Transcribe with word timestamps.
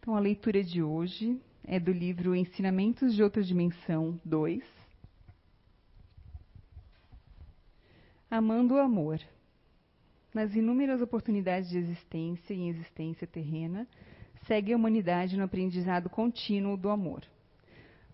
Então, 0.00 0.16
a 0.16 0.18
leitura 0.18 0.64
de 0.64 0.82
hoje 0.82 1.38
é 1.62 1.78
do 1.78 1.92
livro 1.92 2.34
Ensinamentos 2.34 3.14
de 3.14 3.22
Outra 3.22 3.42
Dimensão 3.42 4.18
2. 4.24 4.64
Amando 8.30 8.76
o 8.76 8.78
amor. 8.78 9.20
Nas 10.32 10.54
inúmeras 10.54 11.02
oportunidades 11.02 11.68
de 11.68 11.76
existência 11.76 12.54
e 12.54 12.70
existência 12.70 13.26
terrena, 13.26 13.86
segue 14.46 14.72
a 14.72 14.76
humanidade 14.76 15.36
no 15.36 15.44
aprendizado 15.44 16.08
contínuo 16.08 16.78
do 16.78 16.88
amor. 16.88 17.22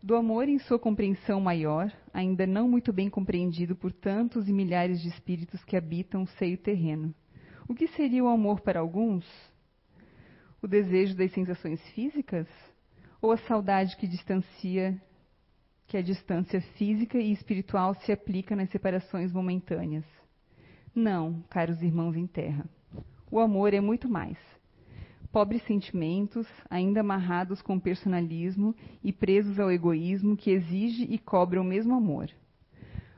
Do 0.03 0.17
amor 0.17 0.49
em 0.49 0.59
sua 0.59 0.81
compreensão 0.81 1.41
maior, 1.41 1.93
ainda 2.13 2.49
não 2.49 2.69
muito 2.69 2.93
bem 2.93 3.09
compreendido 3.09 3.77
por 3.77 3.93
tantos 3.93 4.49
e 4.49 4.53
milhares 4.53 5.01
de 5.01 5.09
espíritos 5.09 5.63
que 5.63 5.77
habitam 5.77 6.25
o 6.25 6.27
seio 6.27 6.59
terreno. 6.59 7.15
O 7.69 7.77
que 7.77 7.87
seria 7.87 8.25
o 8.25 8.29
amor 8.29 8.61
para 8.61 8.81
alguns? 8.81 9.25
O 10.63 10.67
desejo 10.67 11.15
das 11.15 11.33
sensações 11.33 11.81
físicas? 11.91 12.47
Ou 13.21 13.33
a 13.33 13.37
saudade 13.37 13.97
que 13.97 14.07
distancia, 14.07 15.01
que 15.87 15.97
a 15.97 16.03
distância 16.03 16.61
física 16.61 17.19
e 17.19 17.33
espiritual 17.33 17.95
se 17.95 18.13
aplica 18.13 18.57
nas 18.57 18.71
separações 18.71 19.33
momentâneas? 19.33 20.05
Não, 20.95 21.43
caros 21.51 21.83
irmãos 21.83 22.17
em 22.17 22.27
terra. 22.27 22.65
O 23.31 23.39
amor 23.39 23.75
é 23.75 23.81
muito 23.81 24.09
mais. 24.09 24.39
Pobres 25.31 25.63
sentimentos, 25.65 26.47
ainda 26.71 27.01
amarrados 27.01 27.61
com 27.61 27.79
personalismo 27.79 28.75
e 29.05 29.13
presos 29.13 29.61
ao 29.61 29.71
egoísmo 29.71 30.37
que 30.37 30.51
exige 30.51 31.05
e 31.05 31.19
cobra 31.19 31.61
o 31.61 31.65
mesmo 31.65 31.95
amor. 31.95 32.31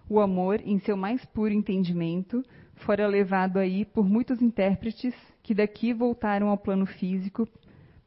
O 0.09 0.19
amor, 0.19 0.61
em 0.65 0.81
seu 0.81 0.97
mais 0.97 1.25
puro 1.27 1.53
entendimento, 1.53 2.43
fora 2.75 3.07
levado 3.07 3.59
aí 3.59 3.84
por 3.84 4.09
muitos 4.09 4.43
intérpretes 4.43 5.15
que 5.48 5.55
daqui 5.55 5.95
voltaram 5.95 6.51
ao 6.51 6.59
plano 6.59 6.84
físico 6.84 7.48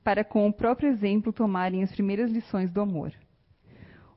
para, 0.04 0.24
com 0.24 0.48
o 0.48 0.54
próprio 0.54 0.92
exemplo, 0.92 1.34
tomarem 1.34 1.82
as 1.82 1.92
primeiras 1.92 2.30
lições 2.30 2.72
do 2.72 2.80
amor. 2.80 3.12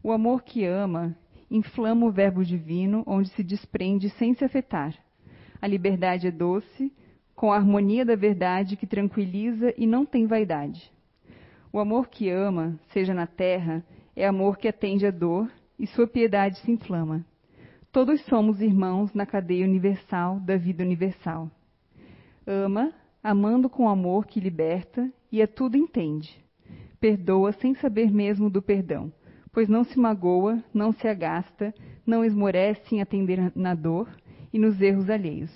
O 0.02 0.12
amor 0.12 0.42
que 0.42 0.62
ama 0.66 1.16
inflama 1.50 2.04
o 2.04 2.10
Verbo 2.10 2.44
divino, 2.44 3.02
onde 3.06 3.30
se 3.30 3.42
desprende 3.42 4.10
sem 4.10 4.34
se 4.34 4.44
afetar. 4.44 4.94
A 5.58 5.66
liberdade 5.66 6.26
é 6.26 6.30
doce, 6.30 6.92
com 7.34 7.50
a 7.50 7.56
harmonia 7.56 8.04
da 8.04 8.14
verdade 8.14 8.76
que 8.76 8.86
tranquiliza 8.86 9.72
e 9.78 9.86
não 9.86 10.04
tem 10.04 10.26
vaidade. 10.26 10.92
O 11.72 11.78
amor 11.78 12.08
que 12.08 12.28
ama, 12.28 12.78
seja 12.92 13.14
na 13.14 13.26
terra, 13.26 13.82
é 14.14 14.26
amor 14.26 14.58
que 14.58 14.68
atende 14.68 15.06
à 15.06 15.10
dor 15.10 15.50
e 15.78 15.86
sua 15.86 16.06
piedade 16.06 16.58
se 16.58 16.70
inflama. 16.70 17.24
Todos 17.90 18.20
somos 18.26 18.60
irmãos 18.60 19.14
na 19.14 19.24
cadeia 19.24 19.64
universal 19.64 20.38
da 20.40 20.58
vida 20.58 20.84
universal. 20.84 21.50
Ama 22.46 22.92
amando 23.24 23.70
com 23.70 23.88
amor 23.88 24.26
que 24.26 24.38
liberta 24.38 25.10
e 25.32 25.40
a 25.40 25.48
tudo 25.48 25.78
entende. 25.78 26.44
Perdoa 27.00 27.52
sem 27.52 27.74
saber 27.74 28.12
mesmo 28.12 28.50
do 28.50 28.60
perdão, 28.60 29.10
pois 29.50 29.66
não 29.66 29.82
se 29.82 29.98
magoa, 29.98 30.62
não 30.74 30.92
se 30.92 31.08
agasta, 31.08 31.74
não 32.06 32.22
esmorece 32.22 32.94
em 32.94 33.00
atender 33.00 33.50
na 33.56 33.74
dor 33.74 34.14
e 34.52 34.58
nos 34.58 34.78
erros 34.78 35.08
alheios. 35.08 35.50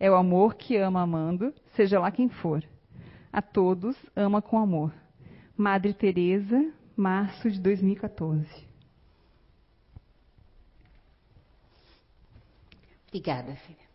É 0.00 0.10
o 0.10 0.16
amor 0.16 0.56
que 0.56 0.76
ama 0.76 1.02
amando, 1.02 1.54
seja 1.76 2.00
lá 2.00 2.10
quem 2.10 2.28
for. 2.28 2.64
A 3.32 3.40
todos 3.40 3.96
ama 4.16 4.42
com 4.42 4.58
amor. 4.58 4.92
Madre 5.56 5.92
Teresa, 5.94 6.72
março 6.96 7.48
de 7.48 7.60
2014. 7.60 8.66
Obrigada, 13.08 13.54
filha. 13.54 13.87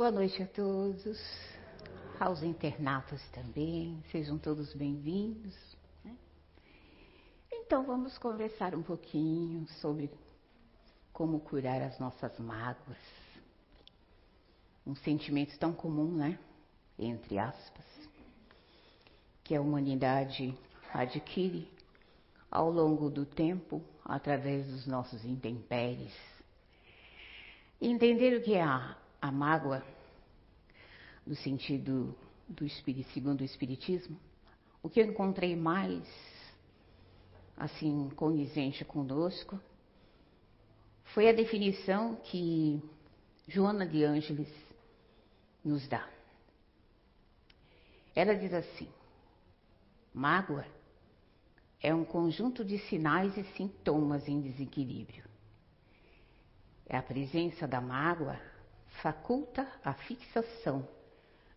Boa 0.00 0.10
noite 0.10 0.42
a 0.42 0.46
todos, 0.46 1.20
aos 2.18 2.42
internatos 2.42 3.20
também, 3.32 4.02
sejam 4.10 4.38
todos 4.38 4.72
bem-vindos. 4.72 5.54
Né? 6.02 6.16
Então, 7.52 7.84
vamos 7.84 8.16
conversar 8.16 8.74
um 8.74 8.82
pouquinho 8.82 9.68
sobre 9.82 10.10
como 11.12 11.38
curar 11.40 11.82
as 11.82 11.98
nossas 11.98 12.38
mágoas. 12.38 12.96
Um 14.86 14.94
sentimento 14.94 15.58
tão 15.58 15.70
comum, 15.70 16.10
né? 16.10 16.38
Entre 16.98 17.38
aspas, 17.38 17.84
que 19.44 19.54
a 19.54 19.60
humanidade 19.60 20.56
adquire 20.94 21.68
ao 22.50 22.70
longo 22.70 23.10
do 23.10 23.26
tempo 23.26 23.82
através 24.02 24.66
dos 24.66 24.86
nossos 24.86 25.26
intempéries. 25.26 26.16
Entender 27.78 28.38
o 28.38 28.42
que 28.42 28.54
é 28.54 28.62
a 28.62 28.96
a 29.20 29.30
mágoa, 29.30 29.84
no 31.26 31.34
sentido 31.34 32.14
do 32.48 32.64
espírito, 32.64 33.10
segundo 33.12 33.42
o 33.42 33.44
espiritismo, 33.44 34.18
o 34.82 34.88
que 34.88 35.00
eu 35.00 35.06
encontrei 35.06 35.54
mais 35.54 36.02
assim 37.56 38.08
condizente 38.16 38.84
conosco 38.84 39.60
foi 41.12 41.28
a 41.28 41.32
definição 41.32 42.16
que 42.16 42.82
Joana 43.46 43.86
de 43.86 44.04
Ângeles 44.04 44.48
nos 45.62 45.86
dá. 45.86 46.08
Ela 48.14 48.34
diz 48.34 48.54
assim: 48.54 48.88
mágoa 50.14 50.66
é 51.82 51.94
um 51.94 52.04
conjunto 52.04 52.64
de 52.64 52.78
sinais 52.78 53.36
e 53.36 53.44
sintomas 53.56 54.26
em 54.28 54.40
desequilíbrio. 54.40 55.24
É 56.86 56.96
a 56.96 57.02
presença 57.02 57.68
da 57.68 57.80
mágoa 57.80 58.40
faculta 59.02 59.66
a 59.84 59.94
fixação 59.94 60.86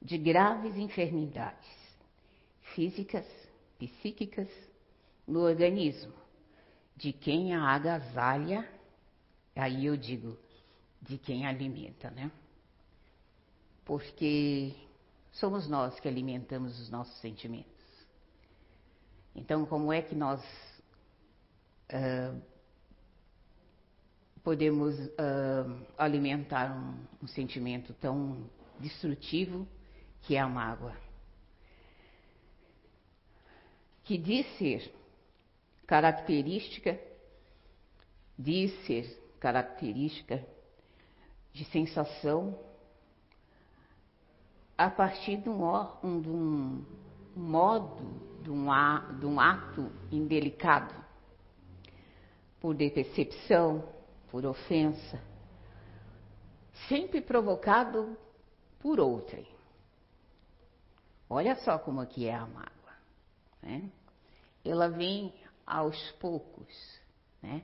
de 0.01 0.17
graves 0.17 0.75
enfermidades 0.75 1.69
físicas, 2.73 3.25
psíquicas 3.77 4.49
no 5.27 5.41
organismo 5.41 6.13
de 6.95 7.11
quem 7.11 7.55
a 7.55 7.63
agasalha, 7.63 8.69
aí 9.55 9.85
eu 9.85 9.97
digo, 9.97 10.37
de 11.01 11.17
quem 11.17 11.45
alimenta, 11.45 12.09
né? 12.11 12.31
Porque 13.83 14.73
somos 15.31 15.67
nós 15.67 15.99
que 15.99 16.07
alimentamos 16.07 16.79
os 16.79 16.89
nossos 16.89 17.19
sentimentos. 17.19 17.71
Então, 19.35 19.65
como 19.65 19.91
é 19.91 20.01
que 20.01 20.15
nós 20.15 20.41
uh, 21.91 22.41
podemos 24.43 24.99
uh, 24.99 25.85
alimentar 25.97 26.75
um, 26.75 27.23
um 27.23 27.27
sentimento 27.27 27.93
tão 27.93 28.43
destrutivo 28.77 29.65
que 30.21 30.35
é 30.35 30.39
a 30.39 30.47
mágoa. 30.47 30.93
Que 34.03 34.17
diz 34.17 34.45
ser 34.57 34.93
característica, 35.87 36.99
diz 38.37 38.73
ser 38.85 39.05
característica 39.39 40.45
de 41.53 41.63
sensação 41.65 42.59
a 44.77 44.89
partir 44.89 45.37
de 45.37 45.49
um, 45.49 45.63
um, 46.03 46.19
de 46.19 46.29
um 46.29 46.85
modo, 47.35 48.41
de 48.41 48.49
um, 48.49 48.65
de 49.19 49.25
um 49.25 49.39
ato 49.39 49.89
indelicado, 50.11 50.93
por 52.59 52.73
decepção, 52.73 53.92
por 54.33 54.47
ofensa, 54.47 55.21
sempre 56.89 57.21
provocado 57.21 58.17
por 58.79 58.99
outrem. 58.99 59.47
Olha 61.29 61.55
só 61.57 61.77
como 61.77 62.01
aqui 62.01 62.25
é 62.25 62.33
a 62.33 62.47
mágoa. 62.47 62.93
Né? 63.61 63.91
Ela 64.65 64.89
vem 64.89 65.31
aos 65.67 66.11
poucos. 66.13 66.67
Né? 67.43 67.61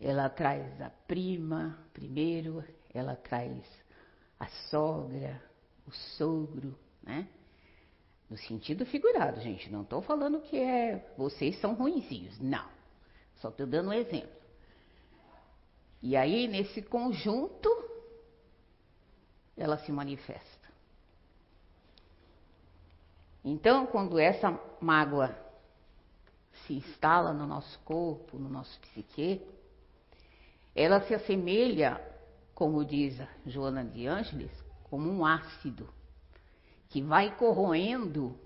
Ela 0.00 0.28
traz 0.28 0.82
a 0.82 0.90
prima 0.90 1.78
primeiro, 1.92 2.64
ela 2.92 3.14
traz 3.14 3.64
a 4.40 4.48
sogra, 4.70 5.40
o 5.86 5.92
sogro, 5.92 6.76
né? 7.00 7.28
No 8.28 8.36
sentido 8.36 8.84
figurado, 8.84 9.40
gente. 9.40 9.70
Não 9.70 9.82
estou 9.82 10.02
falando 10.02 10.40
que 10.40 10.58
é 10.58 11.14
vocês 11.16 11.60
são 11.60 11.74
ruinzinhos. 11.74 12.40
Não. 12.40 12.68
Só 13.36 13.50
estou 13.50 13.68
dando 13.68 13.90
um 13.90 13.92
exemplo. 13.92 14.39
E 16.02 16.16
aí, 16.16 16.48
nesse 16.48 16.80
conjunto, 16.80 17.68
ela 19.56 19.76
se 19.78 19.92
manifesta. 19.92 20.68
Então, 23.44 23.86
quando 23.86 24.18
essa 24.18 24.58
mágoa 24.80 25.36
se 26.66 26.74
instala 26.74 27.32
no 27.32 27.46
nosso 27.46 27.78
corpo, 27.80 28.38
no 28.38 28.48
nosso 28.48 28.78
psique, 28.80 29.42
ela 30.74 31.00
se 31.02 31.14
assemelha, 31.14 32.00
como 32.54 32.84
diz 32.84 33.20
Joana 33.46 33.84
de 33.84 34.06
Ângeles, 34.06 34.50
como 34.84 35.10
um 35.10 35.24
ácido 35.24 35.88
que 36.88 37.02
vai 37.02 37.34
corroendo 37.36 38.38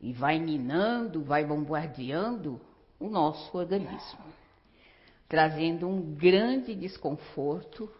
e 0.00 0.12
vai 0.12 0.38
minando, 0.38 1.22
vai 1.22 1.44
bombardeando 1.44 2.60
o 2.98 3.08
nosso 3.08 3.56
organismo 3.56 4.41
trazendo 5.32 5.88
um 5.88 6.14
grande 6.14 6.74
desconforto 6.74 7.90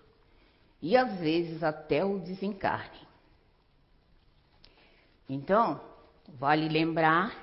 e 0.82 0.99
às 0.99 1.19
vezes 1.19 1.62
até 1.62 2.05
o 2.05 2.19
desencarne. 2.19 3.08
Então, 5.26 5.81
vale 6.29 6.69
lembrar 6.69 7.34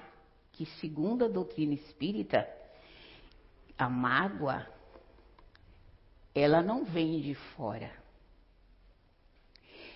que, 0.52 0.68
segundo 0.80 1.26
a 1.26 1.28
doutrina 1.28 1.74
espírita, 1.74 2.48
a 3.76 3.90
mágoa, 3.90 4.68
ela 6.36 6.62
não 6.62 6.86
vem 6.86 7.20
de 7.20 7.34
fora. 7.34 7.92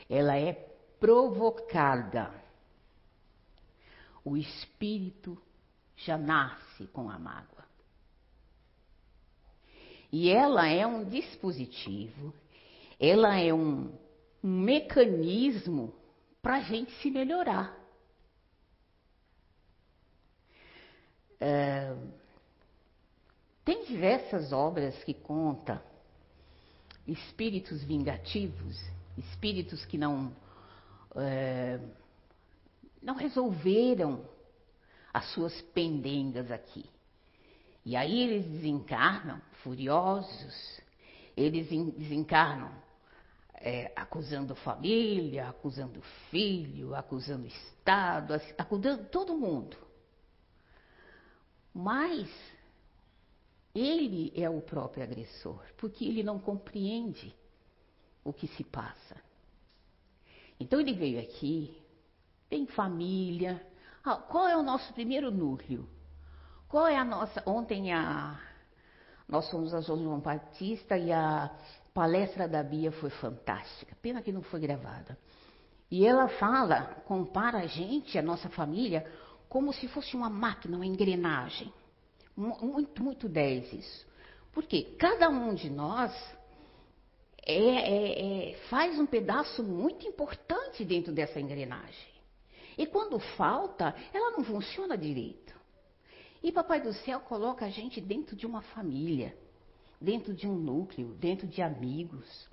Ela 0.10 0.36
é 0.38 0.54
provocada. 1.00 2.34
O 4.26 4.36
espírito 4.36 5.40
já 5.96 6.18
nasce 6.18 6.88
com 6.88 7.12
a 7.12 7.20
mágoa. 7.20 7.53
E 10.14 10.30
ela 10.30 10.68
é 10.68 10.86
um 10.86 11.04
dispositivo, 11.04 12.32
ela 13.00 13.36
é 13.36 13.52
um, 13.52 13.92
um 14.44 14.60
mecanismo 14.60 15.92
para 16.40 16.58
a 16.58 16.62
gente 16.62 16.92
se 17.02 17.10
melhorar. 17.10 17.76
É, 21.40 21.96
tem 23.66 23.86
diversas 23.86 24.54
obras 24.54 24.96
que 25.04 25.16
contam 25.16 25.82
espíritos 27.08 27.84
vingativos, 27.84 28.80
espíritos 29.18 29.84
que 29.84 29.98
não, 29.98 30.32
é, 31.16 31.80
não 33.02 33.16
resolveram 33.16 34.24
as 35.12 35.26
suas 35.34 35.60
pendengas 35.74 36.52
aqui. 36.52 36.93
E 37.86 37.96
aí 37.96 38.22
eles 38.22 38.46
desencarnam 38.50 39.42
furiosos, 39.64 40.82
eles 41.36 41.68
desencarnam 41.96 42.72
é, 43.56 43.92
acusando 43.96 44.56
família, 44.56 45.50
acusando 45.50 46.02
filho, 46.30 46.96
acusando 46.96 47.48
Estado, 47.48 48.34
acusando 48.58 49.06
todo 49.06 49.38
mundo. 49.38 49.78
Mas 51.74 52.30
ele 53.74 54.32
é 54.36 54.50
o 54.50 54.62
próprio 54.62 55.04
agressor, 55.04 55.64
porque 55.78 56.06
ele 56.06 56.24
não 56.24 56.40
compreende 56.40 57.36
o 58.24 58.32
que 58.32 58.48
se 58.48 58.64
passa. 58.64 59.16
Então 60.60 60.80
ele 60.80 60.94
veio 60.94 61.20
aqui, 61.20 61.76
tem 62.50 62.68
família. 62.68 63.66
Ah, 64.04 64.18
qual 64.18 64.48
é 64.48 64.56
o 64.56 64.64
nosso 64.64 64.94
primeiro 64.94 65.32
núcleo? 65.32 65.88
Qual 66.74 66.88
é 66.88 66.98
a 66.98 67.06
nossa. 67.06 67.44
Ontem 67.46 67.94
a, 67.94 68.36
nós 69.30 69.48
fomos 69.52 69.76
a 69.76 69.82
João 69.82 70.20
Batista 70.20 70.98
e 70.98 71.12
a 71.12 71.52
palestra 71.94 72.48
da 72.48 72.64
Bia 72.64 72.92
foi 72.94 73.12
fantástica. 73.12 73.96
Pena 74.02 74.24
que 74.24 74.32
não 74.32 74.42
foi 74.42 74.60
gravada. 74.60 75.16
E 75.92 76.04
ela 76.04 76.28
fala, 76.30 76.86
compara 77.06 77.60
a 77.60 77.68
gente, 77.68 78.18
a 78.18 78.24
nossa 78.24 78.50
família, 78.50 79.06
como 79.48 79.72
se 79.72 79.88
fosse 79.88 80.16
uma 80.16 80.32
máquina, 80.32 80.76
uma 80.76 80.86
engrenagem. 80.88 81.72
Muito, 82.36 83.04
muito 83.04 83.30
10 83.30 83.72
isso. 83.74 84.08
Porque 84.52 84.96
cada 84.98 85.30
um 85.30 85.54
de 85.54 85.70
nós 85.70 86.12
é, 87.46 87.54
é, 87.56 88.50
é, 88.50 88.58
faz 88.72 88.98
um 88.98 89.06
pedaço 89.06 89.62
muito 89.62 90.08
importante 90.08 90.84
dentro 90.84 91.14
dessa 91.14 91.40
engrenagem. 91.40 92.12
E 92.76 92.88
quando 92.88 93.20
falta, 93.38 93.94
ela 94.12 94.32
não 94.32 94.44
funciona 94.44 94.98
direito. 94.98 95.54
E 96.44 96.52
Papai 96.52 96.82
do 96.82 96.94
Céu 96.94 97.22
coloca 97.22 97.66
a 97.66 97.70
gente 97.70 98.02
dentro 98.02 98.36
de 98.36 98.46
uma 98.46 98.62
família, 98.62 99.36
dentro 100.00 100.34
de 100.34 100.46
um 100.46 100.56
núcleo, 100.56 101.14
dentro 101.14 101.48
de 101.48 101.62
amigos. 101.62 102.50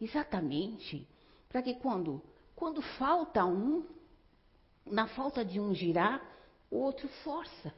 Exatamente 0.00 1.06
para 1.48 1.60
que 1.60 1.74
quando, 1.74 2.22
quando 2.56 2.80
falta 2.80 3.44
um, 3.44 3.84
na 4.86 5.06
falta 5.08 5.44
de 5.44 5.60
um 5.60 5.74
girar, 5.74 6.22
o 6.70 6.76
outro 6.76 7.06
força. 7.22 7.74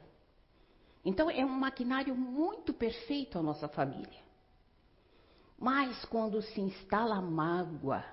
Então 1.03 1.29
é 1.29 1.43
um 1.43 1.49
maquinário 1.49 2.15
muito 2.15 2.73
perfeito 2.73 3.37
a 3.37 3.43
nossa 3.43 3.67
família. 3.67 4.23
Mas 5.57 6.05
quando 6.05 6.41
se 6.41 6.61
instala 6.61 7.21
mágoa 7.21 8.05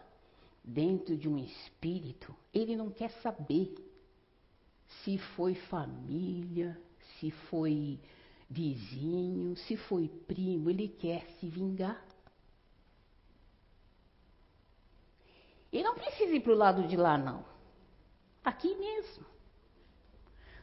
dentro 0.64 1.16
de 1.16 1.28
um 1.28 1.38
espírito, 1.38 2.34
ele 2.52 2.76
não 2.76 2.90
quer 2.90 3.10
saber 3.22 3.74
se 5.04 5.16
foi 5.18 5.54
família, 5.54 6.80
se 7.22 7.30
foi 7.30 8.00
vizinho, 8.50 9.56
se 9.56 9.76
foi 9.76 10.08
primo, 10.08 10.68
ele 10.68 10.88
quer 10.88 11.24
se 11.38 11.48
vingar. 11.48 12.04
E 15.72 15.84
não 15.84 15.94
precisa 15.94 16.34
ir 16.34 16.40
para 16.40 16.52
o 16.52 16.56
lado 16.56 16.88
de 16.88 16.96
lá, 16.96 17.16
não. 17.16 17.44
Aqui 18.44 18.74
mesmo. 18.74 19.24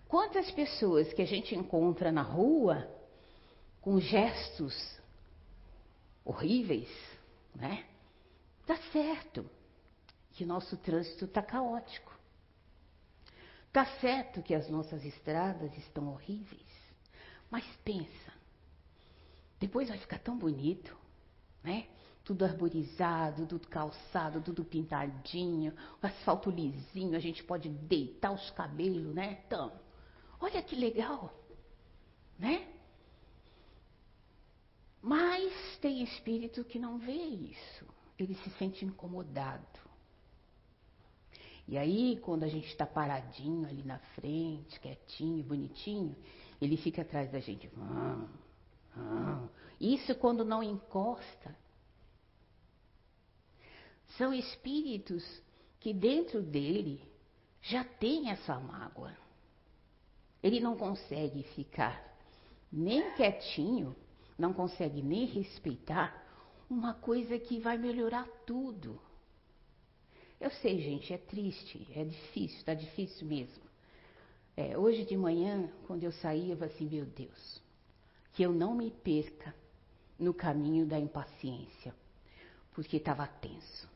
Quantas 0.10 0.52
pessoas 0.52 1.14
que 1.14 1.22
a 1.22 1.26
gente 1.26 1.56
encontra 1.56 2.12
na 2.12 2.24
rua 2.24 2.86
com 3.80 3.98
gestos 3.98 4.76
horríveis, 6.26 6.90
né? 7.56 7.88
Tá 8.68 8.76
certo 8.92 9.50
que 10.34 10.46
nosso 10.46 10.76
trânsito 10.76 11.24
está 11.24 11.42
caótico. 11.42 12.19
Tá 13.72 13.86
certo 14.00 14.42
que 14.42 14.54
as 14.54 14.70
nossas 14.70 15.04
estradas 15.06 15.76
estão 15.78 16.10
horríveis. 16.10 16.68
Mas 17.52 17.66
pensa, 17.84 18.34
depois 19.60 19.90
vai 19.90 19.98
ficar 19.98 20.20
tão 20.20 20.38
bonito, 20.38 20.96
né? 21.64 21.88
Tudo 22.24 22.46
arborizado, 22.46 23.48
tudo 23.48 23.68
calçado, 23.68 24.42
tudo 24.42 24.64
pintadinho, 24.64 25.74
o 26.02 26.06
asfalto 26.06 26.50
lisinho, 26.52 27.16
a 27.16 27.20
gente 27.20 27.44
pode 27.44 27.70
deitar 27.70 28.32
os 28.32 28.52
cabelos, 28.52 29.16
né? 29.16 29.42
Então, 29.46 29.72
Olha 30.40 30.64
que 30.64 30.76
legal, 30.76 31.34
né? 32.38 32.68
Mas 35.02 35.78
tem 35.82 36.02
espírito 36.04 36.64
que 36.64 36.80
não 36.80 36.98
vê 36.98 37.14
isso, 37.14 37.86
ele 38.18 38.36
se 38.36 38.50
sente 38.52 38.86
incomodado. 38.86 39.89
E 41.70 41.78
aí, 41.78 42.18
quando 42.24 42.46
a 42.46 42.48
gente 42.48 42.66
está 42.66 42.84
paradinho 42.84 43.70
ali 43.70 43.84
na 43.84 44.00
frente, 44.16 44.80
quietinho, 44.80 45.44
bonitinho, 45.44 46.16
ele 46.60 46.76
fica 46.76 47.04
atrás 47.04 47.32
da 47.32 47.40
gente. 47.40 47.70
Isso 49.80 50.16
quando 50.16 50.44
não 50.44 50.64
encosta. 50.64 51.56
São 54.18 54.34
espíritos 54.34 55.24
que 55.80 55.94
dentro 55.94 56.42
dele 56.42 57.08
já 57.62 57.84
tem 57.84 58.32
essa 58.32 58.60
mágoa. 58.60 59.16
Ele 60.42 60.60
não 60.60 60.76
consegue 60.76 61.44
ficar 61.54 62.04
nem 62.72 63.14
quietinho, 63.14 63.96
não 64.40 64.54
consegue 64.54 65.04
nem 65.04 65.28
respeitar 65.28 66.20
uma 66.68 66.96
coisa 66.96 67.38
que 67.38 67.60
vai 67.60 67.78
melhorar 67.78 68.28
tudo. 68.44 69.00
Eu 70.40 70.50
sei, 70.52 70.80
gente, 70.80 71.14
é 71.14 71.18
triste, 71.18 71.86
é 71.94 72.04
difícil, 72.04 72.58
está 72.60 72.74
difícil 72.74 73.28
mesmo. 73.28 73.62
É, 74.56 74.78
hoje 74.78 75.06
de 75.06 75.18
manhã, 75.18 75.70
quando 75.86 76.04
eu 76.04 76.12
saí, 76.12 76.52
eu 76.52 76.58
falei 76.58 76.74
assim, 76.74 76.90
meu 76.90 77.06
Deus, 77.06 77.62
que 78.34 78.44
eu 78.44 78.52
não 78.52 78.74
me 78.76 78.90
perca 78.90 79.54
no 80.18 80.34
caminho 80.34 80.86
da 80.86 81.00
impaciência, 81.00 81.94
porque 82.74 82.98
estava 82.98 83.28
tenso. 83.28 83.90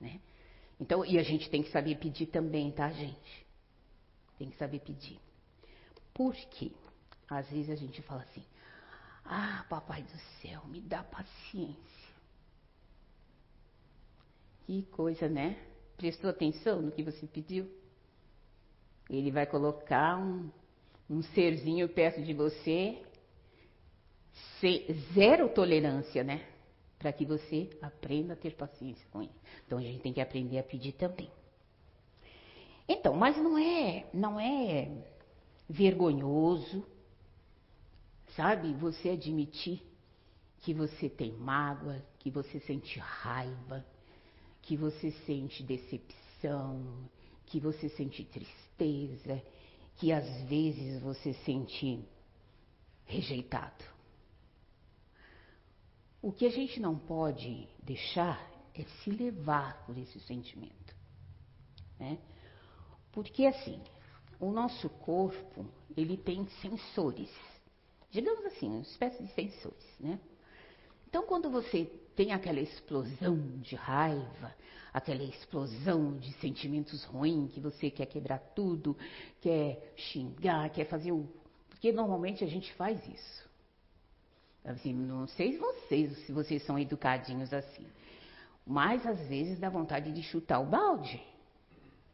Né? 0.00 0.20
Então, 0.80 1.04
e 1.04 1.18
a 1.18 1.22
gente 1.22 1.48
tem 1.50 1.62
que 1.62 1.70
saber 1.70 1.96
pedir 1.96 2.26
também, 2.26 2.70
tá, 2.72 2.90
gente? 2.90 3.46
Tem 4.38 4.50
que 4.50 4.56
saber 4.56 4.80
pedir. 4.80 5.18
Por 6.12 6.34
quê? 6.34 6.72
Às 7.28 7.48
vezes 7.50 7.70
a 7.70 7.76
gente 7.76 8.02
fala 8.02 8.22
assim: 8.22 8.44
Ah, 9.24 9.64
papai 9.68 10.02
do 10.02 10.18
céu, 10.40 10.64
me 10.66 10.80
dá 10.80 11.02
paciência. 11.02 12.03
Que 14.66 14.82
coisa, 14.84 15.28
né? 15.28 15.58
Prestou 15.96 16.30
atenção 16.30 16.80
no 16.80 16.90
que 16.90 17.02
você 17.02 17.26
pediu? 17.26 17.70
Ele 19.08 19.30
vai 19.30 19.46
colocar 19.46 20.18
um, 20.18 20.50
um 21.08 21.22
serzinho 21.22 21.88
perto 21.88 22.22
de 22.22 22.32
você, 22.32 23.02
zero 25.14 25.50
tolerância, 25.50 26.24
né? 26.24 26.46
Para 26.98 27.12
que 27.12 27.26
você 27.26 27.68
aprenda 27.82 28.32
a 28.32 28.36
ter 28.36 28.54
paciência 28.54 29.06
com 29.10 29.22
ele. 29.22 29.34
Então 29.66 29.78
a 29.78 29.82
gente 29.82 30.00
tem 30.00 30.12
que 30.12 30.20
aprender 30.20 30.58
a 30.58 30.62
pedir 30.62 30.92
também. 30.92 31.30
Então, 32.88 33.14
mas 33.14 33.36
não 33.36 33.58
é, 33.58 34.06
não 34.12 34.40
é 34.40 34.90
vergonhoso, 35.68 36.84
sabe? 38.34 38.72
Você 38.74 39.10
admitir 39.10 39.82
que 40.60 40.72
você 40.72 41.08
tem 41.08 41.32
mágoa, 41.32 42.02
que 42.18 42.30
você 42.30 42.58
sente 42.60 42.98
raiva, 42.98 43.84
que 44.66 44.76
você 44.76 45.10
sente 45.26 45.62
decepção, 45.62 47.08
que 47.46 47.60
você 47.60 47.88
sente 47.90 48.24
tristeza, 48.24 49.42
que 49.96 50.10
às 50.10 50.42
vezes 50.48 51.00
você 51.02 51.34
sente 51.44 52.04
rejeitado. 53.04 53.84
O 56.22 56.32
que 56.32 56.46
a 56.46 56.50
gente 56.50 56.80
não 56.80 56.98
pode 56.98 57.68
deixar 57.82 58.50
é 58.74 58.82
se 58.84 59.10
levar 59.10 59.84
por 59.84 59.96
esse 59.98 60.18
sentimento. 60.20 60.96
Né? 61.98 62.18
Porque 63.12 63.46
assim, 63.46 63.80
o 64.40 64.50
nosso 64.50 64.88
corpo, 64.88 65.66
ele 65.94 66.16
tem 66.16 66.46
sensores. 66.62 67.30
Digamos 68.10 68.44
assim, 68.46 68.68
uma 68.68 68.80
espécie 68.80 69.22
de 69.22 69.32
sensores, 69.34 69.98
né? 70.00 70.18
Então, 71.14 71.26
quando 71.28 71.48
você 71.48 71.84
tem 72.16 72.32
aquela 72.32 72.58
explosão 72.58 73.36
de 73.60 73.76
raiva, 73.76 74.52
aquela 74.92 75.22
explosão 75.22 76.18
de 76.18 76.32
sentimentos 76.40 77.04
ruins, 77.04 77.52
que 77.52 77.60
você 77.60 77.88
quer 77.88 78.06
quebrar 78.06 78.40
tudo, 78.52 78.96
quer 79.40 79.92
xingar, 79.94 80.68
quer 80.70 80.86
fazer 80.86 81.12
o. 81.12 81.28
Porque 81.70 81.92
normalmente 81.92 82.42
a 82.42 82.48
gente 82.48 82.72
faz 82.72 82.98
isso. 83.06 83.48
Assim, 84.64 84.92
não 84.92 85.28
sei 85.28 85.56
vocês, 85.56 86.18
se 86.26 86.32
vocês 86.32 86.64
são 86.64 86.76
educadinhos 86.76 87.52
assim. 87.52 87.86
Mas 88.66 89.06
às 89.06 89.20
vezes 89.28 89.60
dá 89.60 89.70
vontade 89.70 90.10
de 90.10 90.22
chutar 90.24 90.58
o 90.58 90.66
balde. 90.66 91.22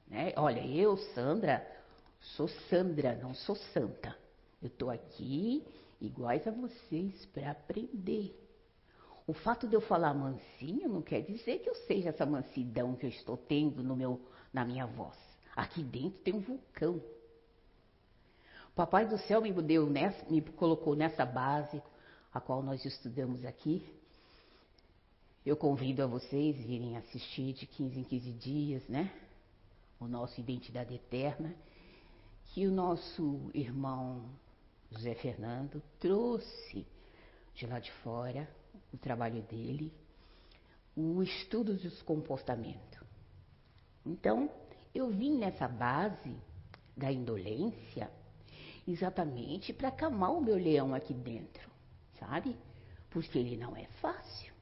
Né? 0.09 0.35
Olha, 0.37 0.61
eu, 0.67 0.99
Sandra, 1.15 1.67
sou 2.21 2.49
Sandra, 2.69 3.15
não 3.15 3.33
sou 3.33 3.57
santa. 3.57 4.15
Eu 4.61 4.69
estou 4.69 4.91
aqui 4.91 5.67
iguais 6.03 6.47
a 6.47 6.51
vocês 6.51 7.25
para 7.33 7.53
aprender. 7.53 8.40
O 9.31 9.33
fato 9.33 9.69
de 9.69 9.77
eu 9.77 9.81
falar 9.81 10.13
mansinho 10.13 10.89
não 10.89 11.03
quer 11.03 11.21
dizer 11.21 11.61
que 11.61 11.71
eu 11.71 11.75
seja 11.87 12.09
essa 12.09 12.27
mansidão 12.27 12.97
que 12.97 13.07
eu 13.07 13.11
estou 13.11 13.37
tendo 13.37 13.81
no 13.81 13.95
meu, 13.95 14.21
na 14.53 14.65
minha 14.65 14.85
voz. 14.87 15.17
Aqui 15.55 15.85
dentro 15.85 16.19
tem 16.19 16.35
um 16.35 16.41
vulcão. 16.41 16.97
O 18.71 18.75
Papai 18.75 19.07
do 19.07 19.17
Céu 19.19 19.41
me, 19.41 19.53
deu 19.53 19.89
nessa, 19.89 20.29
me 20.29 20.41
colocou 20.41 20.97
nessa 20.97 21.25
base, 21.25 21.81
a 22.35 22.41
qual 22.41 22.61
nós 22.61 22.85
estudamos 22.85 23.45
aqui. 23.45 23.87
Eu 25.47 25.57
convido 25.57 26.03
a 26.03 26.09
vocês 26.09 26.57
virem 26.57 26.97
assistir 26.97 27.53
de 27.53 27.67
15 27.67 28.01
em 28.01 28.03
15 28.03 28.33
dias, 28.33 28.89
né? 28.89 29.13
O 30.01 30.09
nosso 30.09 30.41
Identidade 30.41 30.93
Eterna, 30.93 31.55
que 32.47 32.67
o 32.67 32.73
nosso 32.73 33.49
irmão 33.55 34.29
José 34.91 35.15
Fernando 35.15 35.81
trouxe 36.01 36.85
de 37.55 37.65
lá 37.65 37.79
de 37.79 37.93
fora 38.03 38.59
o 38.93 38.97
trabalho 38.97 39.43
dele, 39.43 39.93
o 40.97 41.23
estudo 41.23 41.75
dos 41.75 42.03
comportamentos. 42.03 43.01
Então, 44.05 44.51
eu 44.95 45.09
vim 45.11 45.39
nessa 45.39 45.69
base 45.69 46.37
da 46.97 47.13
indolência 47.13 48.11
exatamente 48.87 49.73
para 49.73 49.89
acalmar 49.89 50.33
o 50.33 50.41
meu 50.41 50.57
leão 50.57 50.95
aqui 50.95 51.15
dentro, 51.15 51.71
sabe? 52.19 52.57
Porque 53.11 53.39
ele 53.39 53.57
não 53.57 53.77
é 53.77 53.87
fácil. 54.01 54.53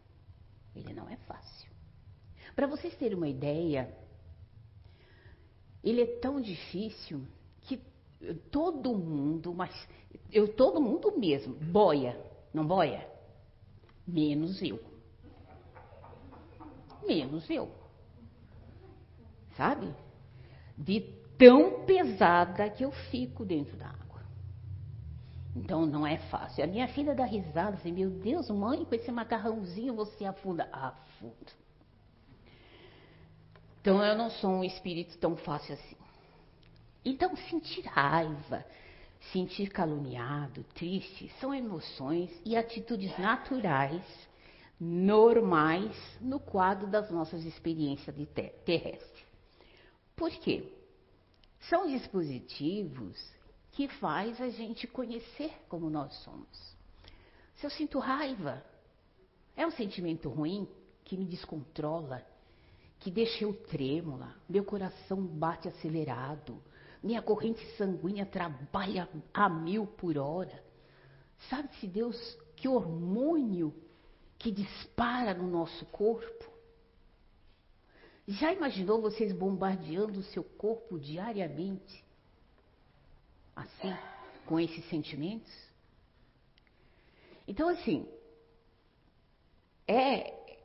Ele 0.75 0.93
não 0.93 1.09
é 1.09 1.17
fácil. 1.17 1.71
Para 2.55 2.67
vocês 2.67 2.95
terem 2.97 3.17
uma 3.17 3.29
ideia, 3.29 3.93
ele 5.83 6.03
é 6.03 6.19
tão 6.19 6.41
difícil 6.41 7.27
que 7.63 7.81
todo 8.51 8.95
mundo, 8.97 9.55
mas 9.55 9.73
eu 10.31 10.53
todo 10.55 10.81
mundo 10.81 11.17
mesmo, 11.19 11.55
boia, 11.55 12.21
não 12.53 12.67
boia? 12.67 13.18
Menos 14.09 14.63
eu. 14.63 14.83
Menos 17.07 17.49
eu. 17.51 17.71
Sabe? 19.55 19.95
De 20.79 21.01
tão 21.37 21.85
pesada 21.85 22.71
que 22.71 22.85
eu 22.85 22.91
fico 22.91 23.45
dentro 23.45 23.77
da 23.77 23.89
água. 23.89 24.23
Então 25.55 25.85
não 25.85 26.07
é 26.07 26.17
fácil. 26.17 26.65
A 26.65 26.67
minha 26.67 26.89
filha 26.89 27.15
dá 27.15 27.27
risada 27.27 27.77
assim, 27.77 27.93
meu 27.93 28.09
Deus, 28.09 28.49
mãe, 28.49 28.83
com 28.87 28.95
esse 28.95 29.13
macarrãozinho 29.13 29.95
você 29.95 30.25
afunda. 30.25 30.67
Afundo. 30.73 31.53
Então 33.83 34.03
eu 34.03 34.17
não 34.17 34.31
sou 34.31 34.51
um 34.51 34.65
espírito 34.65 35.19
tão 35.19 35.37
fácil 35.37 35.75
assim. 35.75 35.97
Então 37.05 37.37
sentir 37.37 37.83
raiva, 37.87 38.65
sentir 39.33 39.71
caluniado, 39.71 40.65
triste, 40.75 41.31
são 41.41 41.55
emoções 41.55 42.31
e 42.45 42.57
atitudes 42.57 43.17
naturais, 43.19 44.03
normais, 44.81 45.97
no 46.21 46.39
quadro 46.39 46.87
das 46.87 47.11
nossas 47.11 47.45
experiências 47.45 48.15
terrestres. 48.65 49.27
Por 50.15 50.31
quê? 50.31 50.73
São 51.69 51.87
dispositivos 51.87 53.17
que 53.73 53.89
faz 53.89 54.41
a 54.41 54.49
gente 54.49 54.87
conhecer 54.87 55.53
como 55.69 55.91
nós 55.91 56.15
somos. 56.23 56.77
Se 57.57 57.67
eu 57.67 57.71
sinto 57.71 57.99
raiva, 57.99 58.65
é 59.57 59.67
um 59.67 59.71
sentimento 59.71 60.29
ruim 60.29 60.69
que 61.05 61.17
me 61.17 61.25
descontrola, 61.25 62.25
que 63.01 63.11
deixa 63.11 63.45
eu 63.45 63.53
trêmula, 63.53 64.35
meu 64.49 64.65
coração 64.65 65.25
bate 65.25 65.69
acelerado, 65.69 66.63
minha 67.03 67.23
corrente 67.23 67.65
sanguínea 67.77 68.27
trabalha 68.27 69.09
a 69.33 69.49
mil 69.49 69.87
por 69.87 70.17
hora. 70.19 70.63
Sabe-se 71.49 71.87
Deus 71.87 72.17
que 72.57 72.69
hormônio 72.69 73.75
que 74.39 74.51
dispara 74.51 75.35
no 75.35 75.49
nosso 75.49 75.87
corpo? 75.87 76.53
Já 78.27 78.53
imaginou 78.53 79.01
vocês 79.01 79.33
bombardeando 79.33 80.21
o 80.21 80.25
seu 80.25 80.45
corpo 80.45 80.99
diariamente? 80.99 82.05
Assim, 83.57 83.97
com 84.47 84.61
esses 84.61 84.85
sentimentos? 84.89 85.53
Então, 87.47 87.69
assim, 87.69 88.07
é, 89.87 90.59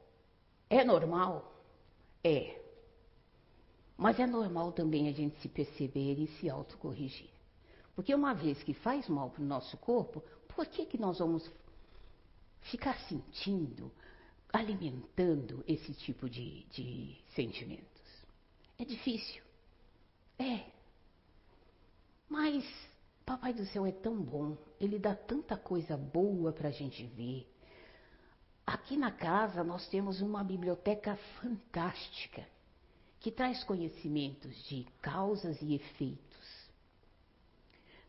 é 0.70 0.84
normal? 0.84 1.54
É. 2.24 2.63
Mas 3.98 4.20
é 4.20 4.26
normal 4.26 4.72
também 4.72 5.08
a 5.08 5.12
gente 5.12 5.40
se 5.40 5.48
perceber 5.48 6.20
e 6.20 6.28
se 6.40 6.50
autocorrigir. 6.50 7.30
Porque 7.96 8.14
uma 8.14 8.34
vez 8.34 8.62
que 8.64 8.74
faz 8.74 9.08
mal 9.08 9.30
para 9.30 9.42
o 9.42 9.46
nosso 9.46 9.78
corpo, 9.78 10.24
por 10.48 10.66
que, 10.66 10.86
que 10.86 10.98
nós 10.98 11.20
vamos 11.20 11.50
ficar 12.62 12.98
sentindo, 13.08 13.92
alimentando 14.52 15.64
esse 15.68 15.94
tipo 15.94 16.30
de, 16.30 16.64
de 16.66 17.18
sentimentos? 17.36 18.02
É 18.80 18.86
difícil. 18.86 19.44
É. 20.40 20.66
Mas 22.28 22.66
Papai 23.26 23.54
do 23.54 23.66
Céu 23.68 23.86
é 23.86 23.92
tão 23.92 24.22
bom, 24.22 24.58
ele 24.80 24.98
dá 25.00 25.16
tanta 25.16 25.56
coisa 25.56 25.96
boa 25.96 26.52
para 26.52 26.70
a 26.70 26.72
gente 26.72 27.06
ver. 27.06 27.48
Aqui 28.66 28.98
na 28.98 29.12
casa 29.12 29.64
nós 29.64 29.88
temos 29.90 30.20
uma 30.22 30.44
biblioteca 30.44 31.16
fantástica 31.40 32.46
que 33.24 33.32
traz 33.32 33.64
conhecimentos 33.64 34.54
de 34.66 34.86
causas 35.02 35.58
e 35.62 35.74
efeitos. 35.74 36.70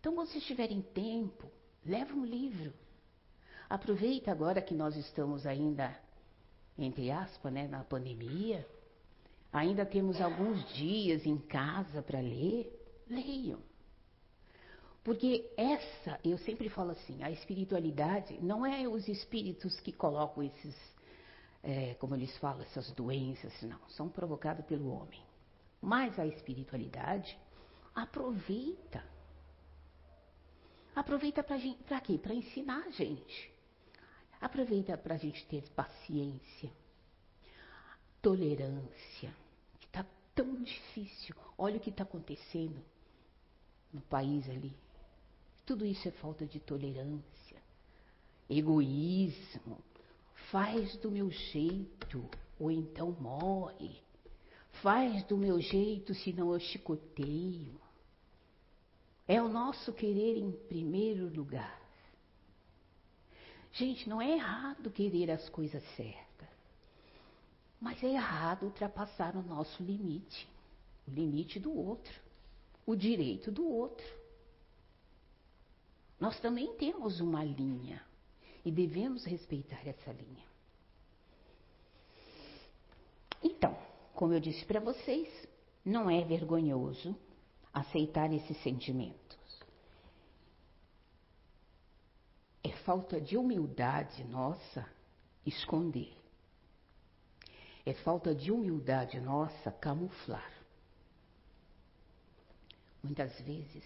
Então, 0.01 0.13
quando 0.13 0.29
vocês 0.29 0.45
tiverem 0.45 0.83
tempo, 0.83 1.49
leva 1.87 2.13
um 2.13 2.25
livro. 2.25 2.75
Aproveita 3.71 4.33
agora 4.33 4.61
que 4.61 4.75
nós 4.75 4.97
estamos 4.97 5.47
ainda, 5.47 5.97
entre 6.77 7.13
aspas, 7.13 7.53
né, 7.53 7.69
na 7.69 7.85
pandemia. 7.85 8.69
Ainda 9.53 9.87
temos 9.87 10.21
alguns 10.21 10.69
dias 10.75 11.25
em 11.25 11.39
casa 11.39 12.03
para 12.03 12.19
ler. 12.21 12.69
Leiam. 13.09 13.61
Porque 15.05 15.49
essa, 15.57 16.19
eu 16.25 16.37
sempre 16.39 16.69
falo 16.69 16.91
assim, 16.91 17.23
a 17.23 17.31
espiritualidade 17.31 18.37
não 18.43 18.67
é 18.67 18.89
os 18.89 19.07
espíritos 19.07 19.79
que 19.79 19.93
colocam 19.93 20.43
esses 20.43 20.75
é, 21.65 21.95
como 21.95 22.15
eles 22.15 22.37
falam, 22.37 22.63
essas 22.63 22.91
doenças, 22.93 23.53
não, 23.63 23.81
são 23.89 24.09
provocadas 24.09 24.65
pelo 24.67 24.91
homem. 24.91 25.23
Mas 25.81 26.19
a 26.19 26.27
espiritualidade 26.27 27.39
aproveita. 27.95 29.03
Aproveita 30.95 31.43
para 31.43 32.01
quê? 32.01 32.19
Para 32.19 32.35
ensinar 32.35 32.85
a 32.87 32.91
gente. 32.91 33.53
Aproveita 34.41 34.97
para 34.99 35.15
a 35.15 35.19
gente 35.19 35.45
ter 35.47 35.67
paciência, 35.71 36.71
tolerância, 38.21 39.35
que 39.81 39.87
está 39.87 40.05
tão 40.35 40.63
difícil. 40.63 41.35
Olha 41.57 41.79
o 41.79 41.81
que 41.81 41.89
está 41.89 42.03
acontecendo 42.03 42.85
no 43.91 44.03
país 44.03 44.49
ali. 44.51 44.77
Tudo 45.65 45.87
isso 45.87 46.07
é 46.07 46.11
falta 46.11 46.45
de 46.45 46.61
tolerância, 46.61 47.63
egoísmo, 48.51 49.79
Faz 50.55 50.97
do 50.99 51.11
meu 51.11 51.33
jeito, 51.33 52.31
ou 52.61 52.71
então 52.71 53.11
morre. 53.21 54.01
Faz 54.85 55.25
do 55.25 55.37
meu 55.37 55.61
jeito, 55.61 56.15
senão 56.15 56.53
eu 56.53 56.61
chicoteio. 56.61 57.75
É 59.27 59.43
o 59.43 59.49
nosso 59.49 59.93
querer 59.93 60.37
em 60.37 60.53
primeiro 60.53 61.27
lugar. 61.27 61.83
Gente, 63.73 64.09
não 64.09 64.23
é 64.23 64.31
errado 64.31 64.93
querer 64.93 65.29
as 65.33 65.49
coisas 65.49 65.83
certas, 65.97 66.49
mas 67.81 68.01
é 68.05 68.13
errado 68.13 68.67
ultrapassar 68.67 69.35
o 69.35 69.43
nosso 69.43 69.83
limite, 69.83 70.49
o 71.09 71.11
limite 71.11 71.59
do 71.59 71.77
outro, 71.77 72.15
o 72.87 72.95
direito 72.95 73.51
do 73.51 73.67
outro. 73.67 74.07
Nós 76.21 76.39
também 76.39 76.73
temos 76.77 77.19
uma 77.19 77.43
linha, 77.43 78.01
e 78.65 78.73
devemos 78.73 79.25
respeitar 79.25 79.87
essa 79.87 80.11
linha. 80.13 80.45
Então, 83.43 83.77
como 84.15 84.33
eu 84.33 84.41
disse 84.41 84.65
para 84.65 84.81
vocês, 84.81 85.29
não 85.85 86.11
é 86.11 86.25
vergonhoso 86.25 87.15
aceitar 87.73 88.33
esses 88.33 88.57
sentimentos. 88.63 89.39
É 92.63 92.71
falta 92.85 93.21
de 93.21 93.37
humildade 93.37 94.25
nossa 94.25 94.89
esconder. 95.45 96.17
É 97.85 97.93
falta 97.93 98.35
de 98.35 98.51
humildade 98.51 99.21
nossa 99.21 99.71
camuflar. 99.71 100.51
Muitas 103.03 103.39
vezes 103.43 103.85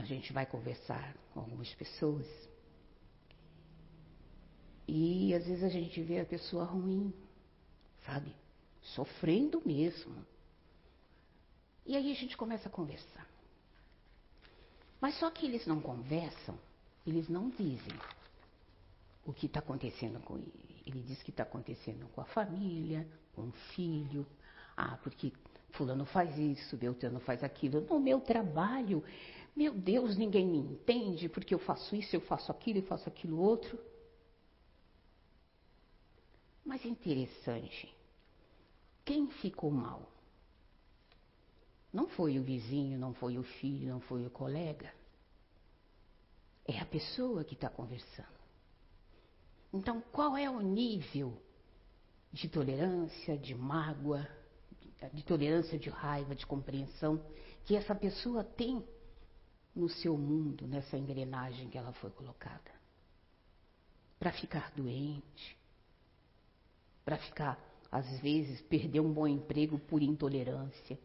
a 0.00 0.04
gente 0.04 0.32
vai 0.32 0.46
conversar 0.46 1.14
com 1.32 1.40
algumas 1.40 1.72
pessoas 1.74 2.26
e 4.88 5.34
às 5.34 5.46
vezes 5.46 5.62
a 5.62 5.68
gente 5.68 6.02
vê 6.02 6.20
a 6.20 6.24
pessoa 6.24 6.64
ruim, 6.64 7.12
sabe? 8.04 8.34
Sofrendo 8.82 9.62
mesmo. 9.64 10.26
E 11.86 11.94
aí 11.94 12.10
a 12.10 12.14
gente 12.14 12.36
começa 12.36 12.68
a 12.68 12.72
conversar. 12.72 13.26
Mas 15.00 15.18
só 15.18 15.30
que 15.30 15.46
eles 15.46 15.66
não 15.66 15.80
conversam, 15.80 16.58
eles 17.06 17.28
não 17.28 17.50
dizem 17.50 17.98
o 19.24 19.32
que 19.32 19.46
está 19.46 19.60
acontecendo 19.60 20.18
com 20.20 20.38
ele. 20.38 20.82
Ele 20.86 21.02
diz 21.02 21.22
que 21.22 21.30
está 21.30 21.42
acontecendo 21.42 22.08
com 22.08 22.22
a 22.22 22.24
família, 22.24 23.06
com 23.34 23.42
o 23.42 23.52
filho. 23.74 24.26
Ah, 24.76 24.98
porque 25.02 25.32
fulano 25.72 26.04
faz 26.04 26.36
isso, 26.36 26.76
Beltrano 26.76 27.20
faz 27.20 27.44
aquilo. 27.44 27.80
No 27.82 28.00
meu 28.00 28.20
trabalho, 28.20 29.04
meu 29.60 29.74
Deus, 29.74 30.16
ninguém 30.16 30.46
me 30.46 30.56
entende 30.56 31.28
porque 31.28 31.52
eu 31.52 31.58
faço 31.58 31.94
isso, 31.94 32.16
eu 32.16 32.20
faço 32.22 32.50
aquilo, 32.50 32.78
eu 32.78 32.82
faço 32.84 33.06
aquilo 33.10 33.38
outro. 33.38 33.78
Mas 36.64 36.82
interessante, 36.86 37.94
quem 39.04 39.28
ficou 39.28 39.70
mal? 39.70 40.10
Não 41.92 42.08
foi 42.08 42.38
o 42.38 42.42
vizinho, 42.42 42.98
não 42.98 43.12
foi 43.12 43.36
o 43.36 43.42
filho, 43.42 43.90
não 43.90 44.00
foi 44.00 44.24
o 44.24 44.30
colega. 44.30 44.90
É 46.64 46.78
a 46.78 46.86
pessoa 46.86 47.44
que 47.44 47.52
está 47.52 47.68
conversando. 47.68 48.40
Então, 49.74 50.02
qual 50.10 50.38
é 50.38 50.48
o 50.48 50.62
nível 50.62 51.36
de 52.32 52.48
tolerância, 52.48 53.36
de 53.36 53.54
mágoa, 53.54 54.26
de 55.12 55.22
tolerância, 55.22 55.78
de 55.78 55.90
raiva, 55.90 56.34
de 56.34 56.46
compreensão 56.46 57.22
que 57.66 57.76
essa 57.76 57.94
pessoa 57.94 58.42
tem 58.42 58.82
no 59.80 59.88
seu 59.88 60.16
mundo, 60.16 60.66
nessa 60.66 60.96
engrenagem 60.96 61.68
que 61.68 61.78
ela 61.78 61.92
foi 61.94 62.10
colocada? 62.10 62.70
Para 64.18 64.30
ficar 64.30 64.70
doente, 64.76 65.56
para 67.04 67.16
ficar, 67.16 67.58
às 67.90 68.20
vezes, 68.20 68.60
perder 68.62 69.00
um 69.00 69.12
bom 69.12 69.26
emprego 69.26 69.78
por 69.78 70.02
intolerância. 70.02 70.98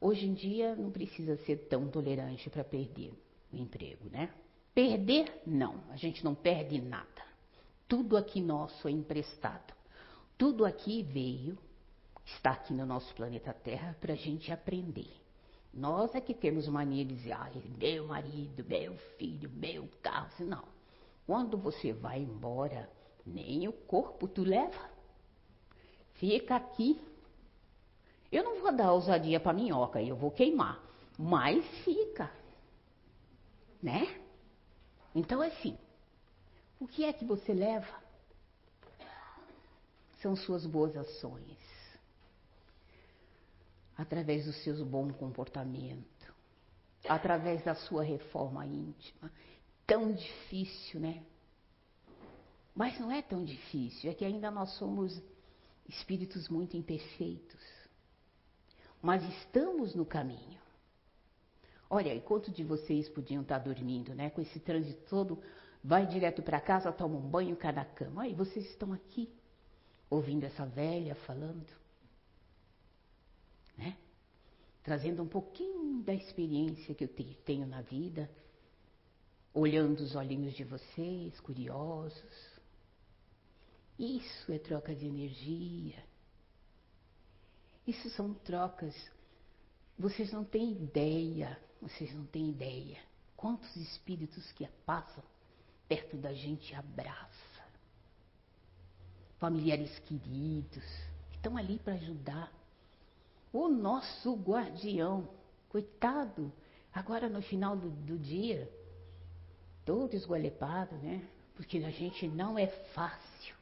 Hoje 0.00 0.26
em 0.26 0.34
dia 0.34 0.76
não 0.76 0.90
precisa 0.90 1.36
ser 1.38 1.68
tão 1.68 1.88
tolerante 1.88 2.48
para 2.50 2.62
perder 2.62 3.12
o 3.52 3.56
emprego, 3.56 4.08
né? 4.10 4.32
Perder, 4.74 5.42
não, 5.46 5.82
a 5.90 5.96
gente 5.96 6.22
não 6.24 6.34
perde 6.34 6.80
nada. 6.80 7.26
Tudo 7.88 8.16
aqui 8.16 8.40
nosso 8.40 8.86
é 8.86 8.90
emprestado. 8.90 9.74
Tudo 10.36 10.64
aqui 10.64 11.02
veio, 11.02 11.58
está 12.24 12.50
aqui 12.50 12.72
no 12.74 12.86
nosso 12.86 13.12
planeta 13.14 13.52
Terra 13.52 13.96
para 13.98 14.12
a 14.12 14.16
gente 14.16 14.52
aprender. 14.52 15.10
Nós 15.72 16.14
é 16.14 16.20
que 16.20 16.34
temos 16.34 16.66
mania 16.66 17.04
de 17.04 17.14
dizer, 17.14 17.32
ah, 17.32 17.50
meu 17.78 18.06
marido, 18.06 18.64
meu 18.66 18.96
filho, 19.16 19.50
meu 19.50 19.88
carro. 20.02 20.30
Não. 20.40 20.64
Quando 21.26 21.56
você 21.58 21.92
vai 21.92 22.20
embora, 22.20 22.90
nem 23.24 23.68
o 23.68 23.72
corpo 23.72 24.26
tu 24.26 24.42
leva. 24.42 24.90
Fica 26.14 26.56
aqui. 26.56 27.00
Eu 28.30 28.44
não 28.44 28.60
vou 28.60 28.72
dar 28.72 28.92
ousadia 28.92 29.38
para 29.38 29.52
minhoca, 29.52 30.02
eu 30.02 30.16
vou 30.16 30.30
queimar. 30.30 30.82
Mas 31.18 31.64
fica. 31.84 32.30
Né? 33.82 34.20
Então, 35.14 35.40
assim, 35.40 35.76
o 36.80 36.86
que 36.86 37.04
é 37.04 37.12
que 37.12 37.24
você 37.24 37.52
leva? 37.52 38.02
São 40.20 40.34
suas 40.34 40.66
boas 40.66 40.96
ações. 40.96 41.77
Através 43.98 44.46
dos 44.46 44.56
seus 44.62 44.80
bons 44.80 45.14
comportamentos. 45.16 46.06
Através 47.06 47.62
da 47.62 47.74
sua 47.74 48.02
reforma 48.02 48.64
íntima. 48.64 49.30
Tão 49.86 50.12
difícil, 50.12 51.00
né? 51.00 51.22
Mas 52.74 52.98
não 53.00 53.10
é 53.10 53.20
tão 53.20 53.44
difícil, 53.44 54.08
é 54.08 54.14
que 54.14 54.24
ainda 54.24 54.52
nós 54.52 54.70
somos 54.78 55.20
espíritos 55.88 56.48
muito 56.48 56.76
imperfeitos. 56.76 57.60
Mas 59.02 59.22
estamos 59.24 59.96
no 59.96 60.06
caminho. 60.06 60.60
Olha, 61.90 62.14
e 62.14 62.20
quanto 62.20 62.52
de 62.52 62.62
vocês 62.62 63.08
podiam 63.08 63.42
estar 63.42 63.58
dormindo, 63.58 64.14
né? 64.14 64.30
Com 64.30 64.40
esse 64.40 64.60
trânsito 64.60 65.02
todo, 65.08 65.42
vai 65.82 66.06
direto 66.06 66.40
para 66.40 66.60
casa, 66.60 66.92
toma 66.92 67.16
um 67.16 67.28
banho, 67.28 67.56
cai 67.56 67.72
na 67.72 67.84
cama. 67.84 68.22
Aí 68.22 68.34
vocês 68.34 68.64
estão 68.66 68.92
aqui, 68.92 69.28
ouvindo 70.08 70.44
essa 70.44 70.64
velha 70.64 71.14
falando? 71.26 71.66
Trazendo 74.82 75.22
um 75.22 75.28
pouquinho 75.28 76.02
da 76.02 76.14
experiência 76.14 76.94
que 76.94 77.04
eu 77.04 77.08
tenho 77.44 77.66
na 77.66 77.82
vida, 77.82 78.30
olhando 79.52 80.00
os 80.00 80.14
olhinhos 80.14 80.54
de 80.54 80.64
vocês, 80.64 81.38
curiosos. 81.40 82.58
Isso 83.98 84.52
é 84.52 84.58
troca 84.58 84.94
de 84.94 85.06
energia. 85.06 86.02
Isso 87.86 88.08
são 88.10 88.34
trocas. 88.34 88.94
Vocês 89.98 90.32
não 90.32 90.44
têm 90.44 90.72
ideia, 90.72 91.58
vocês 91.80 92.14
não 92.14 92.24
têm 92.26 92.50
ideia. 92.50 92.98
Quantos 93.36 93.74
espíritos 93.76 94.52
que 94.52 94.66
passam 94.86 95.24
perto 95.88 96.16
da 96.18 96.32
gente 96.34 96.74
abraça. 96.74 97.64
Familiares 99.38 99.98
queridos, 100.00 100.84
que 101.30 101.36
estão 101.36 101.56
ali 101.56 101.78
para 101.78 101.94
ajudar. 101.94 102.52
O 103.58 103.66
nosso 103.66 104.36
guardião, 104.36 105.28
coitado, 105.68 106.52
agora 106.94 107.28
no 107.28 107.42
final 107.42 107.76
do, 107.76 107.90
do 107.90 108.16
dia, 108.16 108.72
todo 109.84 110.14
esgualepado, 110.14 110.94
né? 110.98 111.28
Porque 111.56 111.78
a 111.78 111.90
gente 111.90 112.28
não 112.28 112.56
é 112.56 112.68
fácil. 112.94 113.56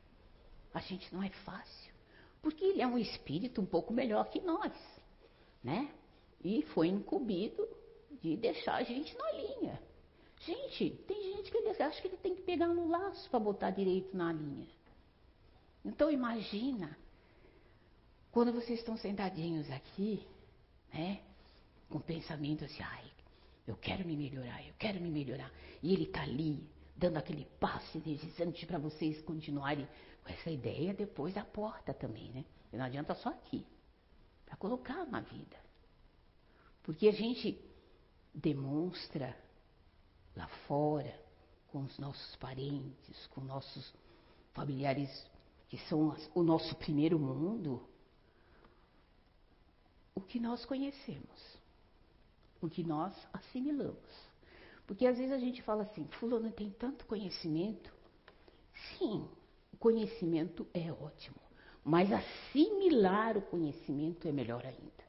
A 0.74 0.80
gente 0.80 1.14
não 1.14 1.22
é 1.22 1.30
fácil. 1.30 1.94
Porque 2.42 2.62
ele 2.62 2.82
é 2.82 2.86
um 2.86 2.98
espírito 2.98 3.58
um 3.62 3.64
pouco 3.64 3.90
melhor 3.90 4.28
que 4.28 4.38
nós, 4.38 4.70
né? 5.64 5.90
E 6.44 6.60
foi 6.74 6.88
incumbido 6.88 7.66
de 8.20 8.36
deixar 8.36 8.74
a 8.74 8.82
gente 8.82 9.16
na 9.16 9.32
linha. 9.32 9.82
Gente, 10.40 10.90
tem 11.08 11.36
gente 11.36 11.50
que 11.50 11.82
acha 11.82 12.02
que 12.02 12.08
ele 12.08 12.18
tem 12.18 12.34
que 12.34 12.42
pegar 12.42 12.68
no 12.68 12.86
laço 12.86 13.30
para 13.30 13.40
botar 13.40 13.70
direito 13.70 14.14
na 14.14 14.30
linha. 14.30 14.68
Então 15.82 16.10
imagina 16.10 16.94
quando 18.36 18.52
vocês 18.52 18.80
estão 18.80 18.98
sentadinhos 18.98 19.70
aqui, 19.70 20.22
né? 20.92 21.22
Com 21.88 21.98
pensamento 21.98 22.66
assim, 22.66 22.82
ai, 22.82 23.10
eu 23.66 23.74
quero 23.78 24.06
me 24.06 24.14
melhorar, 24.14 24.62
eu 24.62 24.74
quero 24.78 25.00
me 25.00 25.10
melhorar. 25.10 25.50
E 25.82 25.90
ele 25.94 26.02
está 26.02 26.20
ali, 26.20 26.62
dando 26.94 27.16
aquele 27.16 27.46
passe 27.58 27.96
energizante 27.96 28.66
para 28.66 28.78
vocês 28.78 29.22
continuarem 29.22 29.88
com 30.22 30.30
essa 30.30 30.50
ideia 30.50 30.92
depois 30.92 31.32
da 31.32 31.46
porta 31.46 31.94
também, 31.94 32.30
né? 32.30 32.44
E 32.70 32.76
não 32.76 32.84
adianta 32.84 33.14
só 33.14 33.30
aqui, 33.30 33.66
para 34.44 34.54
colocar 34.56 35.06
na 35.06 35.22
vida. 35.22 35.56
Porque 36.82 37.08
a 37.08 37.12
gente 37.12 37.58
demonstra 38.34 39.34
lá 40.36 40.46
fora, 40.68 41.18
com 41.68 41.84
os 41.84 41.98
nossos 41.98 42.36
parentes, 42.36 43.26
com 43.28 43.40
nossos 43.40 43.94
familiares 44.52 45.26
que 45.68 45.78
são 45.88 46.14
o 46.34 46.42
nosso 46.42 46.76
primeiro 46.76 47.18
mundo, 47.18 47.95
o 50.16 50.20
que 50.20 50.40
nós 50.40 50.64
conhecemos, 50.64 51.58
o 52.60 52.68
que 52.68 52.82
nós 52.82 53.14
assimilamos. 53.34 54.26
Porque 54.86 55.06
às 55.06 55.18
vezes 55.18 55.32
a 55.32 55.38
gente 55.38 55.62
fala 55.62 55.82
assim, 55.82 56.06
fulano 56.18 56.50
tem 56.50 56.70
tanto 56.70 57.04
conhecimento. 57.06 57.92
Sim, 58.98 59.28
o 59.72 59.76
conhecimento 59.76 60.66
é 60.72 60.90
ótimo, 60.90 61.36
mas 61.84 62.10
assimilar 62.10 63.36
o 63.36 63.42
conhecimento 63.42 64.26
é 64.26 64.32
melhor 64.32 64.64
ainda. 64.64 65.06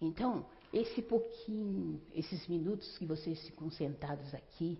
Então, 0.00 0.46
esse 0.72 1.02
pouquinho, 1.02 2.00
esses 2.14 2.46
minutos 2.46 2.96
que 2.98 3.04
vocês 3.04 3.44
ficam 3.46 3.68
sentados 3.68 4.32
aqui, 4.32 4.78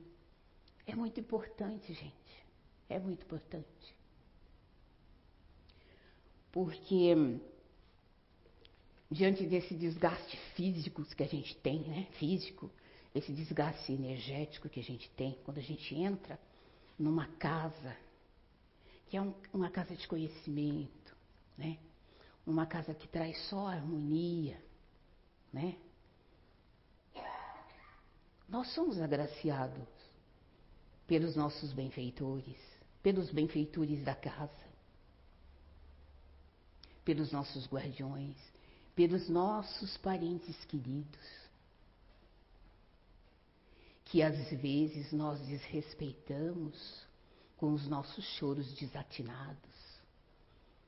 é 0.87 0.95
muito 0.95 1.19
importante, 1.19 1.93
gente. 1.93 2.47
É 2.89 3.01
muito 3.01 3.25
importante. 3.25 3.98
Porque 6.53 7.15
diante 9.11 9.47
desse 9.47 9.75
desgaste 9.75 10.37
físico 10.55 11.05
que 11.05 11.23
a 11.23 11.29
gente 11.29 11.57
tem, 11.57 11.81
né? 11.81 12.07
Físico, 12.19 12.71
esse 13.15 13.33
desgaste 13.33 13.93
energético 13.93 14.69
que 14.69 14.81
a 14.81 14.85
gente 14.85 15.11
tem 15.11 15.39
quando 15.45 15.59
a 15.59 15.63
gente 15.63 15.95
entra 15.95 16.39
numa 16.99 17.27
casa, 17.39 17.97
que 19.09 19.17
é 19.17 19.23
um, 19.23 19.33
uma 19.53 19.71
casa 19.71 19.95
de 19.95 20.07
conhecimento, 20.07 21.17
né? 21.57 21.79
uma 22.49 22.67
casa 22.67 22.95
que 22.95 23.07
traz 23.07 23.39
só 23.49 23.67
harmonia, 23.67 24.59
né? 25.53 25.77
Nós 28.49 28.73
somos 28.75 28.99
agraciados 28.99 29.87
pelos 31.07 31.37
nossos 31.37 31.73
benfeitores, 31.75 32.57
pelos 33.03 33.31
benfeitores 33.31 34.03
da 34.03 34.15
casa, 34.15 34.67
pelos 37.09 37.33
nossos 37.33 37.67
guardiões, 37.67 38.37
pelos 38.95 39.31
nossos 39.31 39.97
parentes 39.97 40.63
queridos, 40.67 41.49
que 44.05 44.23
às 44.23 44.37
vezes 44.51 45.11
nós 45.11 45.41
desrespeitamos 45.47 47.07
com 47.57 47.73
os 47.73 47.89
nossos 47.89 48.23
choros 48.37 48.71
desatinados, 48.75 50.03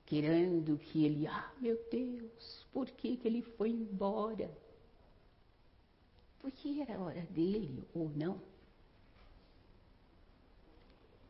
querendo 0.05 0.77
que 0.77 1.07
ele, 1.07 1.27
ah, 1.27 1.55
meu 1.59 1.79
Deus, 1.91 2.67
por 2.71 2.91
que, 2.91 3.17
que 3.17 3.27
ele 3.27 3.41
foi 3.57 3.71
embora? 3.71 4.55
Porque 6.43 6.83
era 6.87 7.01
hora 7.01 7.23
dele 7.31 7.83
ou 7.95 8.11
não. 8.11 8.39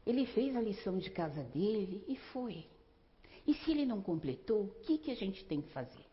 Ele 0.04 0.26
fez 0.26 0.56
a 0.56 0.60
lição 0.60 0.98
de 0.98 1.10
casa 1.10 1.44
dele 1.44 2.04
e 2.08 2.16
foi. 2.32 2.66
E 3.46 3.54
se 3.54 3.70
ele 3.70 3.86
não 3.86 4.02
completou, 4.02 4.64
o 4.64 4.74
que, 4.82 4.98
que 4.98 5.10
a 5.10 5.16
gente 5.16 5.44
tem 5.44 5.60
que 5.60 5.70
fazer? 5.70 6.04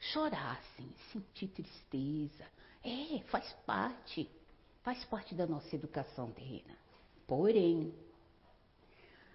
Chorar, 0.00 0.62
sim, 0.76 0.90
sentir 1.12 1.48
tristeza. 1.48 2.44
É, 2.82 3.20
faz 3.30 3.52
parte. 3.66 4.28
Faz 4.82 5.04
parte 5.04 5.34
da 5.34 5.46
nossa 5.46 5.74
educação 5.74 6.30
terrena. 6.30 6.76
Porém, 7.26 7.92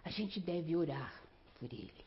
a 0.04 0.10
gente 0.10 0.40
deve 0.40 0.76
orar 0.76 1.14
por 1.60 1.72
ele. 1.72 2.06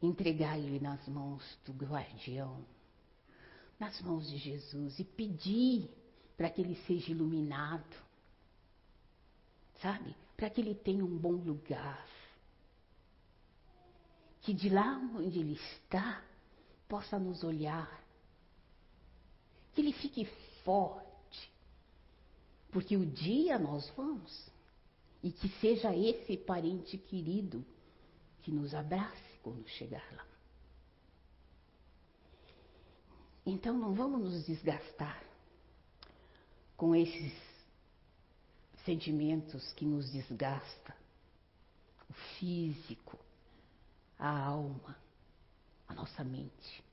Entregar 0.00 0.58
ele 0.58 0.80
nas 0.80 1.06
mãos 1.08 1.42
do 1.64 1.72
guardião, 1.72 2.64
nas 3.78 4.00
mãos 4.02 4.30
de 4.30 4.36
Jesus 4.36 4.98
e 4.98 5.04
pedir 5.04 5.90
para 6.36 6.50
que 6.50 6.60
ele 6.60 6.76
seja 6.86 7.10
iluminado. 7.10 7.96
Sabe? 9.80 10.14
Para 10.36 10.50
que 10.50 10.60
ele 10.60 10.74
tenha 10.74 11.04
um 11.04 11.18
bom 11.18 11.32
lugar. 11.32 12.06
Que 14.42 14.52
de 14.52 14.68
lá 14.68 14.98
onde 15.16 15.38
ele 15.38 15.54
está, 15.54 16.22
possa 16.88 17.18
nos 17.18 17.42
olhar. 17.42 18.02
Que 19.72 19.80
ele 19.80 19.92
fique 19.92 20.24
forte. 20.64 21.50
Porque 22.70 22.96
o 22.96 23.06
dia 23.06 23.58
nós 23.58 23.88
vamos. 23.96 24.50
E 25.22 25.30
que 25.30 25.48
seja 25.60 25.96
esse 25.96 26.36
parente 26.36 26.98
querido 26.98 27.64
que 28.42 28.50
nos 28.50 28.74
abrace 28.74 29.38
quando 29.42 29.66
chegar 29.68 30.04
lá. 30.14 30.26
Então 33.44 33.76
não 33.76 33.94
vamos 33.94 34.20
nos 34.20 34.46
desgastar 34.46 35.22
com 36.76 36.94
esses 36.94 37.32
sentimentos 38.84 39.72
que 39.72 39.84
nos 39.84 40.10
desgastam. 40.10 40.94
O 42.08 42.12
físico, 42.38 43.18
a 44.22 44.46
alma, 44.46 44.96
a 45.88 45.94
nossa 45.94 46.22
mente. 46.22 46.84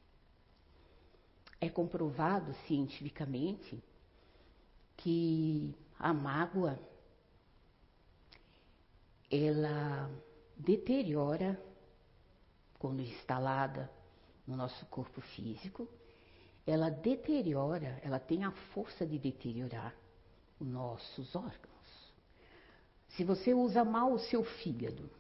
É 1.61 1.69
comprovado 1.69 2.55
cientificamente 2.65 3.83
que 4.97 5.75
a 5.99 6.11
mágoa 6.11 6.79
ela 9.29 10.09
deteriora 10.57 11.61
quando 12.79 13.01
instalada 13.01 13.91
no 14.47 14.55
nosso 14.55 14.83
corpo 14.87 15.21
físico, 15.21 15.87
ela 16.65 16.89
deteriora, 16.89 17.99
ela 18.03 18.19
tem 18.19 18.43
a 18.43 18.51
força 18.73 19.05
de 19.05 19.19
deteriorar 19.19 19.93
os 20.59 20.65
nossos 20.65 21.35
órgãos. 21.35 22.13
Se 23.09 23.23
você 23.23 23.53
usa 23.53 23.85
mal 23.85 24.13
o 24.13 24.19
seu 24.19 24.43
fígado, 24.43 25.18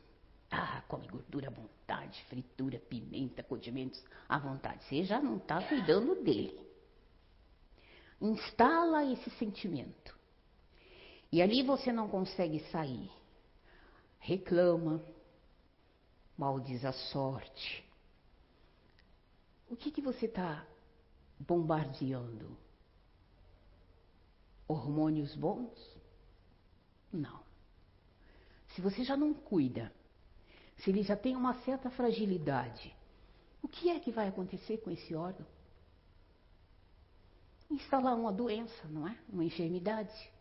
ah, 0.51 0.83
come 0.87 1.07
gordura 1.07 1.47
à 1.47 1.51
vontade, 1.51 2.23
fritura, 2.25 2.79
pimenta, 2.79 3.43
condimentos 3.43 4.03
à 4.27 4.37
vontade, 4.39 4.83
você 4.85 5.03
já 5.03 5.21
não 5.21 5.37
está 5.37 5.61
cuidando 5.61 6.23
dele. 6.23 6.67
Instala 8.21 9.05
esse 9.05 9.29
sentimento. 9.31 10.17
E 11.31 11.41
ali 11.41 11.61
você 11.61 11.91
não 11.91 12.09
consegue 12.09 12.59
sair 12.71 13.09
reclama, 14.19 15.03
maldiz 16.37 16.83
a 16.85 16.91
sorte. 16.91 17.83
O 19.69 19.75
que, 19.75 19.91
que 19.91 20.01
você 20.01 20.25
está 20.25 20.65
bombardeando? 21.39 22.57
Hormônios 24.67 25.35
bons? 25.35 25.97
Não. 27.11 27.41
Se 28.75 28.81
você 28.81 29.03
já 29.03 29.17
não 29.17 29.33
cuida, 29.33 29.91
se 30.79 30.89
ele 30.89 31.03
já 31.03 31.15
tem 31.15 31.35
uma 31.35 31.53
certa 31.61 31.89
fragilidade, 31.89 32.95
o 33.61 33.67
que 33.67 33.89
é 33.89 33.99
que 33.99 34.11
vai 34.11 34.27
acontecer 34.27 34.77
com 34.77 34.89
esse 34.89 35.13
órgão? 35.13 35.45
Instalar 37.69 38.15
uma 38.15 38.31
doença, 38.31 38.87
não 38.87 39.07
é? 39.07 39.17
Uma 39.29 39.43
enfermidade. 39.43 40.31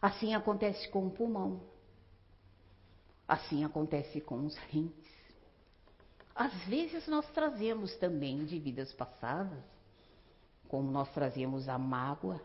Assim 0.00 0.34
acontece 0.34 0.88
com 0.88 1.06
o 1.06 1.10
pulmão. 1.10 1.62
Assim 3.26 3.64
acontece 3.64 4.20
com 4.20 4.46
os 4.46 4.56
rins. 4.56 4.92
Às 6.34 6.54
vezes 6.64 7.06
nós 7.06 7.28
trazemos 7.32 7.94
também 7.96 8.44
de 8.44 8.58
vidas 8.58 8.92
passadas, 8.92 9.62
como 10.68 10.90
nós 10.90 11.12
trazemos 11.12 11.68
a 11.68 11.76
mágoa, 11.76 12.40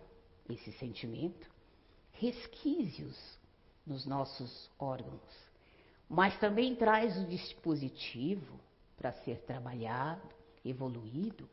esse 0.50 0.72
sentimento, 0.74 1.50
resquícios 2.12 3.18
nos 3.86 4.06
nossos 4.06 4.70
órgãos. 4.78 5.47
Mas 6.10 6.38
também 6.40 6.76
traz 6.76 7.18
o 7.18 7.26
dispositivo 7.26 8.60
para 8.96 9.12
ser 9.12 9.40
trabalhado, 9.42 10.28
evoluído, 10.64 11.50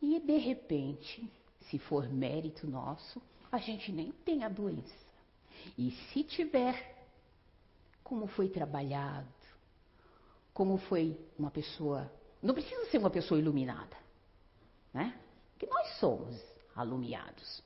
e 0.00 0.18
de 0.20 0.36
repente, 0.36 1.30
se 1.70 1.78
for 1.78 2.08
mérito 2.08 2.66
nosso, 2.66 3.22
a 3.50 3.58
gente 3.58 3.92
nem 3.92 4.10
tem 4.10 4.44
a 4.44 4.48
doença. 4.48 5.12
E 5.78 5.90
se 5.90 6.24
tiver, 6.24 7.06
como 8.02 8.26
foi 8.26 8.48
trabalhado, 8.48 9.28
como 10.52 10.76
foi 10.76 11.18
uma 11.38 11.50
pessoa. 11.50 12.12
Não 12.42 12.52
precisa 12.52 12.84
ser 12.90 12.98
uma 12.98 13.10
pessoa 13.10 13.38
iluminada, 13.38 13.96
né? 14.92 15.18
Que 15.58 15.66
nós 15.66 15.98
somos 15.98 16.36
alumiados. 16.74 17.62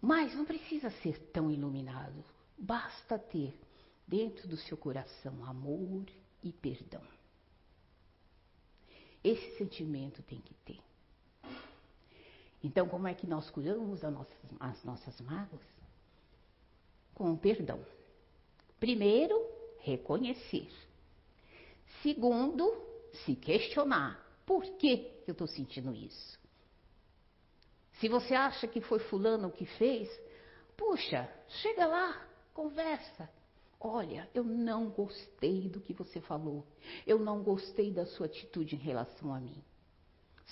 Mas 0.00 0.34
não 0.34 0.44
precisa 0.44 0.90
ser 1.02 1.18
tão 1.32 1.50
iluminado. 1.50 2.24
Basta 2.56 3.18
ter 3.18 3.58
dentro 4.06 4.46
do 4.48 4.56
seu 4.56 4.76
coração 4.76 5.44
amor 5.44 6.06
e 6.42 6.52
perdão. 6.52 7.02
Esse 9.22 9.56
sentimento 9.56 10.22
tem 10.22 10.40
que 10.40 10.54
ter. 10.64 10.80
Então, 12.62 12.88
como 12.88 13.08
é 13.08 13.14
que 13.14 13.26
nós 13.26 13.50
curamos 13.50 14.02
nossas, 14.02 14.38
as 14.60 14.84
nossas 14.84 15.20
mágoas? 15.20 15.62
Com 17.14 17.32
o 17.32 17.38
perdão. 17.38 17.84
Primeiro, 18.78 19.36
reconhecer. 19.80 20.68
Segundo, 22.02 22.72
se 23.24 23.34
questionar. 23.34 24.20
Por 24.46 24.64
que 24.76 25.22
eu 25.26 25.32
estou 25.32 25.46
sentindo 25.46 25.94
isso? 25.94 26.38
Se 28.00 28.08
você 28.08 28.34
acha 28.34 28.66
que 28.66 28.80
foi 28.80 28.98
fulano 28.98 29.50
que 29.50 29.64
fez, 29.64 30.08
puxa, 30.76 31.28
chega 31.48 31.86
lá, 31.86 32.26
conversa. 32.52 33.28
Olha, 33.84 34.30
eu 34.32 34.44
não 34.44 34.90
gostei 34.90 35.68
do 35.68 35.80
que 35.80 35.92
você 35.92 36.20
falou. 36.20 36.64
Eu 37.04 37.18
não 37.18 37.42
gostei 37.42 37.92
da 37.92 38.06
sua 38.06 38.26
atitude 38.26 38.76
em 38.76 38.78
relação 38.78 39.34
a 39.34 39.40
mim. 39.40 39.60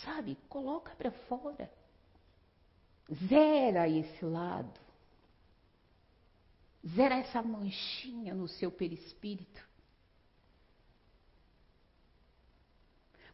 Sabe? 0.05 0.37
Coloca 0.49 0.93
para 0.97 1.13
fora. 1.13 1.73
Zera 3.29 3.89
esse 3.89 4.25
lado. 4.25 4.81
Zera 6.85 7.19
essa 7.19 7.41
manchinha 7.41 8.35
no 8.35 8.49
seu 8.49 8.73
perispírito. 8.73 9.65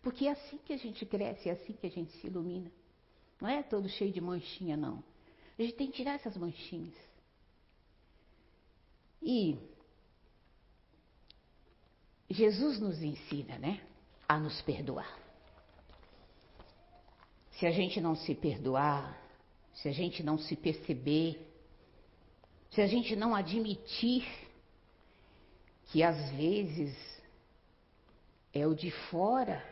Porque 0.02 0.26
é 0.26 0.32
assim 0.32 0.59
que 0.59 0.74
a 0.74 0.76
gente 0.76 1.06
cresce, 1.06 1.48
é 1.48 1.52
assim 1.52 1.72
que 1.72 1.87
a 1.87 1.90
gente 1.90 2.12
se 2.18 2.26
ilumina. 2.26 2.70
Não 3.40 3.48
é 3.48 3.62
todo 3.62 3.88
cheio 3.88 4.12
de 4.12 4.20
manchinha, 4.20 4.76
não. 4.76 5.02
A 5.59 5.62
gente 5.62 5.74
tem 5.74 5.90
que 5.90 5.96
tirar 5.96 6.16
essas 6.16 6.37
manchinhas. 6.37 6.94
E 9.22 9.59
Jesus 12.30 12.80
nos 12.80 13.02
ensina, 13.02 13.58
né, 13.58 13.80
a 14.28 14.38
nos 14.38 14.60
perdoar. 14.62 15.18
Se 17.52 17.66
a 17.66 17.70
gente 17.70 18.00
não 18.00 18.14
se 18.14 18.34
perdoar, 18.34 19.16
se 19.74 19.88
a 19.88 19.92
gente 19.92 20.22
não 20.22 20.38
se 20.38 20.56
perceber, 20.56 21.40
se 22.70 22.80
a 22.82 22.86
gente 22.86 23.14
não 23.16 23.34
admitir 23.34 24.26
que 25.86 26.02
às 26.02 26.30
vezes 26.32 27.16
É 28.52 28.66
o 28.66 28.74
de 28.74 28.90
fora 28.90 29.62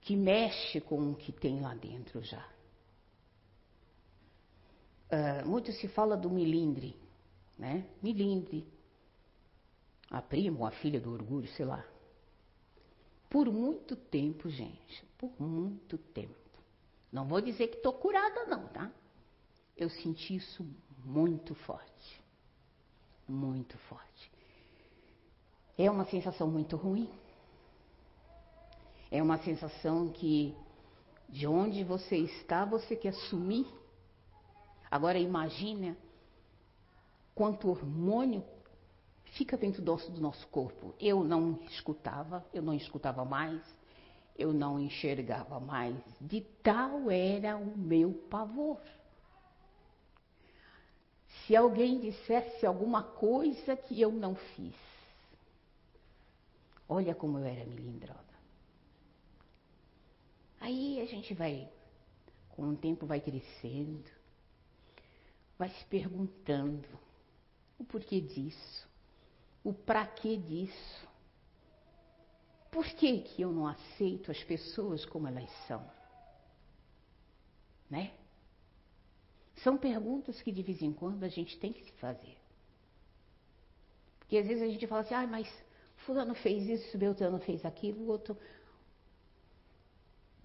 que 0.00 0.16
mexe 0.16 0.80
com 0.80 1.12
o 1.12 1.14
que 1.14 1.30
tem 1.30 1.60
lá 1.60 1.72
dentro 1.72 2.20
já. 2.20 2.44
Uh, 5.10 5.46
muito 5.46 5.70
se 5.70 5.86
fala 5.86 6.16
do 6.16 6.28
milindre, 6.28 6.96
né? 7.56 7.86
Milindre. 8.02 8.66
A 10.10 10.22
prima 10.22 10.60
ou 10.60 10.66
a 10.66 10.70
filha 10.70 11.00
do 11.00 11.12
orgulho, 11.12 11.48
sei 11.48 11.66
lá. 11.66 11.84
Por 13.28 13.50
muito 13.52 13.94
tempo, 13.94 14.48
gente. 14.48 15.04
Por 15.18 15.30
muito 15.40 15.98
tempo. 15.98 16.34
Não 17.12 17.26
vou 17.26 17.40
dizer 17.40 17.68
que 17.68 17.76
estou 17.76 17.92
curada, 17.92 18.46
não, 18.46 18.66
tá? 18.68 18.90
Eu 19.76 19.90
senti 19.90 20.36
isso 20.36 20.66
muito 21.04 21.54
forte. 21.54 22.22
Muito 23.28 23.76
forte. 23.78 24.32
É 25.76 25.90
uma 25.90 26.06
sensação 26.06 26.48
muito 26.48 26.76
ruim. 26.76 27.08
É 29.10 29.22
uma 29.22 29.38
sensação 29.38 30.10
que 30.10 30.54
de 31.28 31.46
onde 31.46 31.84
você 31.84 32.16
está, 32.16 32.64
você 32.64 32.96
quer 32.96 33.12
sumir. 33.12 33.66
Agora 34.90 35.18
imagine 35.18 35.96
quanto 37.34 37.68
hormônio 37.68 38.42
fica 39.32 39.56
dentro 39.56 39.82
do 39.82 39.92
nosso, 39.92 40.10
do 40.10 40.20
nosso 40.20 40.46
corpo. 40.48 40.94
Eu 41.00 41.22
não 41.22 41.58
escutava, 41.68 42.44
eu 42.52 42.62
não 42.62 42.74
escutava 42.74 43.24
mais, 43.24 43.60
eu 44.36 44.52
não 44.52 44.78
enxergava 44.78 45.58
mais. 45.58 45.96
De 46.20 46.40
tal 46.62 47.10
era 47.10 47.56
o 47.56 47.76
meu 47.76 48.12
pavor. 48.30 48.80
Se 51.46 51.56
alguém 51.56 52.00
dissesse 52.00 52.64
alguma 52.64 53.02
coisa 53.02 53.76
que 53.76 54.00
eu 54.00 54.10
não 54.10 54.34
fiz, 54.34 54.74
olha 56.88 57.14
como 57.14 57.38
eu 57.38 57.44
era 57.44 57.64
melindrosa. 57.64 58.28
Aí 60.60 61.00
a 61.00 61.06
gente 61.06 61.34
vai, 61.34 61.68
com 62.50 62.70
o 62.70 62.76
tempo 62.76 63.06
vai 63.06 63.20
crescendo, 63.20 64.10
vai 65.58 65.70
se 65.70 65.84
perguntando 65.86 66.88
o 67.78 67.84
porquê 67.84 68.20
disso, 68.20 68.87
o 69.68 69.74
para 69.74 70.06
que 70.06 70.34
disso. 70.38 71.06
Por 72.70 72.86
que, 72.86 73.20
que 73.20 73.42
eu 73.42 73.52
não 73.52 73.66
aceito 73.66 74.30
as 74.30 74.42
pessoas 74.44 75.04
como 75.04 75.28
elas 75.28 75.50
são? 75.66 75.84
Né? 77.90 78.14
São 79.56 79.76
perguntas 79.76 80.40
que 80.40 80.50
de 80.50 80.62
vez 80.62 80.80
em 80.80 80.90
quando 80.90 81.22
a 81.22 81.28
gente 81.28 81.58
tem 81.58 81.70
que 81.70 81.84
se 81.84 81.92
fazer. 81.98 82.38
Porque 84.20 84.38
às 84.38 84.46
vezes 84.46 84.62
a 84.62 84.68
gente 84.68 84.86
fala 84.86 85.02
assim, 85.02 85.14
ah, 85.14 85.26
mas 85.26 85.46
fulano 86.06 86.34
fez 86.34 86.66
isso, 86.66 86.96
Beltrano 86.96 87.38
fez 87.40 87.62
aquilo, 87.62 88.04
o 88.04 88.08
outro. 88.08 88.38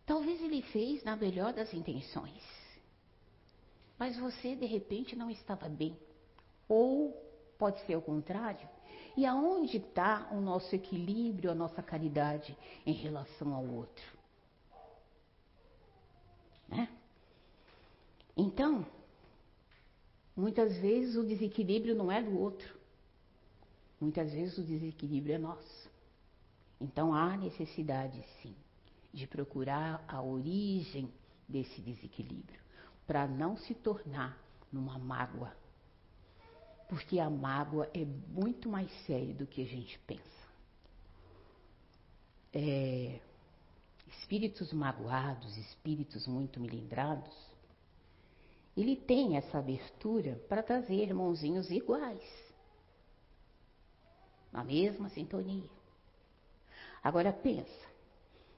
Talvez 0.06 0.42
ele 0.42 0.62
fez 0.64 1.02
na 1.06 1.16
melhor 1.16 1.54
das 1.54 1.74
intenções. 1.74 2.44
Mas 3.98 4.18
você 4.18 4.54
de 4.54 4.66
repente 4.66 5.16
não 5.16 5.30
estava 5.30 5.70
bem. 5.70 5.98
Ou 6.68 7.14
pode 7.58 7.80
ser 7.86 7.96
o 7.96 8.02
contrário. 8.02 8.68
E 9.16 9.26
aonde 9.26 9.78
está 9.78 10.28
o 10.32 10.42
nosso 10.42 10.76
equilíbrio, 10.76 11.52
a 11.52 11.56
nossa 11.56 11.84
caridade 11.84 12.58
em 12.86 12.94
relação 12.94 13.54
ao 13.54 13.66
outro? 13.66 14.06
Né? 16.68 16.90
Então, 18.36 18.86
muitas 20.36 20.76
vezes 20.78 21.16
o 21.16 21.24
desequilíbrio 21.24 21.96
não 21.96 22.12
é 22.12 22.22
do 22.22 22.40
outro. 22.40 22.76
Muitas 24.02 24.34
vezes 24.34 24.58
o 24.58 24.64
desequilíbrio 24.64 25.36
é 25.36 25.38
nosso. 25.38 25.90
Então 26.82 27.14
há 27.14 27.38
necessidade, 27.38 28.22
sim, 28.42 28.54
de 29.14 29.26
procurar 29.26 30.04
a 30.08 30.22
origem 30.22 31.10
desse 31.48 31.80
desequilíbrio, 31.80 32.60
para 33.08 33.28
não 33.28 33.56
se 33.56 33.74
tornar 33.76 34.38
numa 34.72 34.98
mágoa. 34.98 35.56
Porque 36.88 37.20
a 37.20 37.30
mágoa 37.30 37.90
é 37.94 38.06
muito 38.06 38.70
mais 38.70 38.92
séria 39.06 39.34
do 39.34 39.48
que 39.48 39.62
a 39.62 39.66
gente 39.66 39.98
pensa. 40.00 40.22
É, 42.54 43.20
espíritos 44.08 44.72
magoados, 44.72 45.58
espíritos 45.58 46.28
muito 46.28 46.60
melindrados, 46.60 47.34
ele 48.76 48.96
tem 48.96 49.38
essa 49.38 49.60
abertura 49.60 50.42
para 50.50 50.64
trazer 50.64 50.96
irmãozinhos 50.96 51.70
iguais, 51.70 52.24
na 54.52 54.64
mesma 54.64 55.10
sintonia. 55.10 55.70
Agora 57.04 57.34
pensa, 57.34 57.94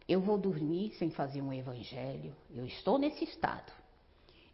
eu 0.08 0.22
vou 0.22 0.38
dormir 0.38 0.94
sem 0.96 1.10
fazer 1.10 1.42
um 1.42 1.52
evangelho. 1.52 2.36
Eu 2.52 2.66
estou 2.66 2.98
nesse 2.98 3.24
estado. 3.24 3.72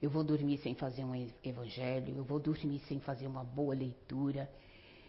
Eu 0.02 0.10
vou 0.10 0.24
dormir 0.24 0.58
sem 0.58 0.74
fazer 0.74 1.04
um 1.04 1.16
evangelho. 1.44 2.16
Eu 2.18 2.24
vou 2.24 2.40
dormir 2.40 2.80
sem 2.88 3.00
fazer 3.00 3.28
uma 3.28 3.44
boa 3.44 3.76
leitura. 3.76 4.50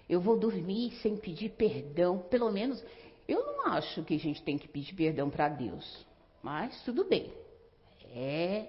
Eu 0.09 0.21
vou 0.21 0.39
dormir 0.39 0.93
sem 1.01 1.17
pedir 1.17 1.51
perdão. 1.51 2.19
Pelo 2.19 2.51
menos, 2.53 2.85
eu 3.27 3.45
não 3.45 3.69
acho 3.69 4.03
que 4.05 4.15
a 4.15 4.19
gente 4.19 4.43
tem 4.43 4.59
que 4.59 4.69
pedir 4.69 4.95
perdão 4.95 5.31
para 5.31 5.49
Deus. 5.49 6.07
Mas 6.43 6.83
tudo 6.85 7.05
bem. 7.05 7.33
É. 8.15 8.69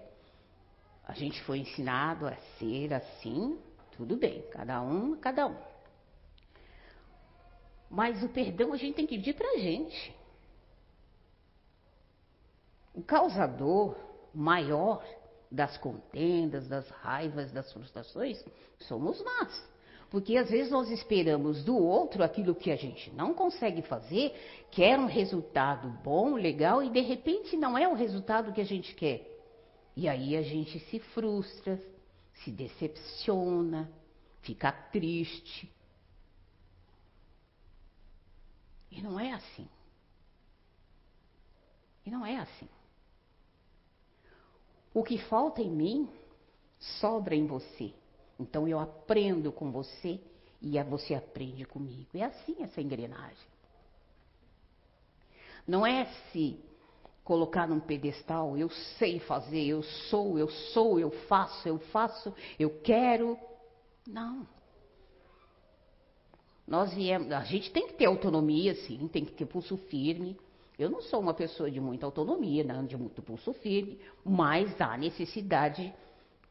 A 1.05 1.13
gente 1.13 1.41
foi 1.43 1.59
ensinado 1.59 2.25
a 2.25 2.35
ser 2.57 2.93
assim. 2.93 3.59
Tudo 3.97 4.15
bem. 4.15 4.43
Cada 4.51 4.81
um, 4.81 5.17
cada 5.17 5.47
um. 5.47 5.73
Mas 7.89 8.23
o 8.23 8.29
perdão 8.29 8.71
a 8.71 8.77
gente 8.77 8.95
tem 8.95 9.05
que 9.05 9.17
pedir 9.17 9.33
para 9.33 9.51
a 9.51 9.57
gente. 9.57 10.15
O 12.93 13.03
causador 13.03 13.97
maior 14.33 15.03
das 15.53 15.77
contendas, 15.77 16.67
das 16.67 16.89
raivas, 16.89 17.51
das 17.51 17.71
frustrações, 17.71 18.43
somos 18.79 19.23
nós. 19.23 19.71
Porque 20.09 20.35
às 20.35 20.49
vezes 20.49 20.71
nós 20.71 20.89
esperamos 20.89 21.63
do 21.63 21.77
outro 21.77 22.23
aquilo 22.23 22.55
que 22.55 22.71
a 22.71 22.75
gente 22.75 23.11
não 23.11 23.35
consegue 23.35 23.83
fazer, 23.83 24.33
quer 24.71 24.97
um 24.97 25.05
resultado 25.05 25.87
bom, 26.03 26.33
legal, 26.35 26.81
e 26.81 26.89
de 26.89 27.01
repente 27.01 27.55
não 27.55 27.77
é 27.77 27.87
o 27.87 27.93
resultado 27.93 28.51
que 28.51 28.61
a 28.61 28.65
gente 28.65 28.95
quer. 28.95 29.29
E 29.95 30.09
aí 30.09 30.35
a 30.35 30.41
gente 30.41 30.79
se 30.79 30.99
frustra, 30.99 31.79
se 32.43 32.51
decepciona, 32.51 33.91
fica 34.41 34.71
triste. 34.71 35.71
E 38.91 39.01
não 39.01 39.19
é 39.19 39.33
assim. 39.33 39.67
E 42.05 42.09
não 42.09 42.25
é 42.25 42.37
assim. 42.37 42.69
O 44.93 45.03
que 45.03 45.17
falta 45.17 45.61
em 45.61 45.69
mim 45.69 46.09
sobra 46.99 47.35
em 47.35 47.47
você. 47.47 47.93
Então 48.39 48.67
eu 48.67 48.79
aprendo 48.79 49.51
com 49.51 49.71
você 49.71 50.19
e 50.61 50.81
você 50.83 51.13
aprende 51.13 51.65
comigo. 51.65 52.09
É 52.13 52.23
assim 52.23 52.55
essa 52.61 52.81
engrenagem. 52.81 53.53
Não 55.67 55.85
é 55.85 56.05
se 56.31 56.59
colocar 57.23 57.67
num 57.67 57.79
pedestal, 57.79 58.57
eu 58.57 58.69
sei 58.97 59.19
fazer, 59.19 59.65
eu 59.65 59.81
sou, 59.81 60.37
eu 60.37 60.49
sou, 60.49 60.99
eu 60.99 61.09
faço, 61.09 61.67
eu 61.67 61.79
faço, 61.79 62.33
eu 62.59 62.81
quero. 62.81 63.37
Não. 64.05 64.45
Nós 66.67 66.93
viemos, 66.93 67.31
a 67.31 67.43
gente 67.43 67.71
tem 67.71 67.87
que 67.87 67.93
ter 67.93 68.05
autonomia, 68.05 68.75
sim, 68.75 69.07
tem 69.07 69.23
que 69.23 69.33
ter 69.33 69.45
pulso 69.45 69.77
firme, 69.77 70.37
eu 70.77 70.89
não 70.89 71.01
sou 71.01 71.19
uma 71.19 71.33
pessoa 71.33 71.69
de 71.69 71.79
muita 71.79 72.05
autonomia, 72.05 72.63
não, 72.63 72.85
de 72.85 72.97
muito 72.97 73.21
pulso 73.21 73.53
firme, 73.53 73.99
mas 74.25 74.79
há 74.81 74.97
necessidade, 74.97 75.93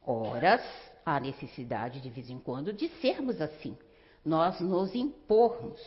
horas, 0.05 0.63
há 1.05 1.19
necessidade 1.19 2.01
de 2.01 2.09
vez 2.09 2.31
em 2.31 2.39
quando 2.39 2.73
de 2.73 2.89
sermos 3.01 3.41
assim. 3.41 3.77
Nós 4.25 4.61
nos 4.61 4.95
impormos. 4.95 5.81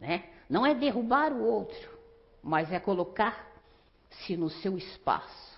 Né? 0.00 0.28
Não 0.48 0.66
é 0.66 0.74
derrubar 0.74 1.32
o 1.32 1.44
outro, 1.44 1.98
mas 2.42 2.72
é 2.72 2.80
colocar-se 2.80 4.36
no 4.36 4.50
seu 4.50 4.76
espaço. 4.76 5.56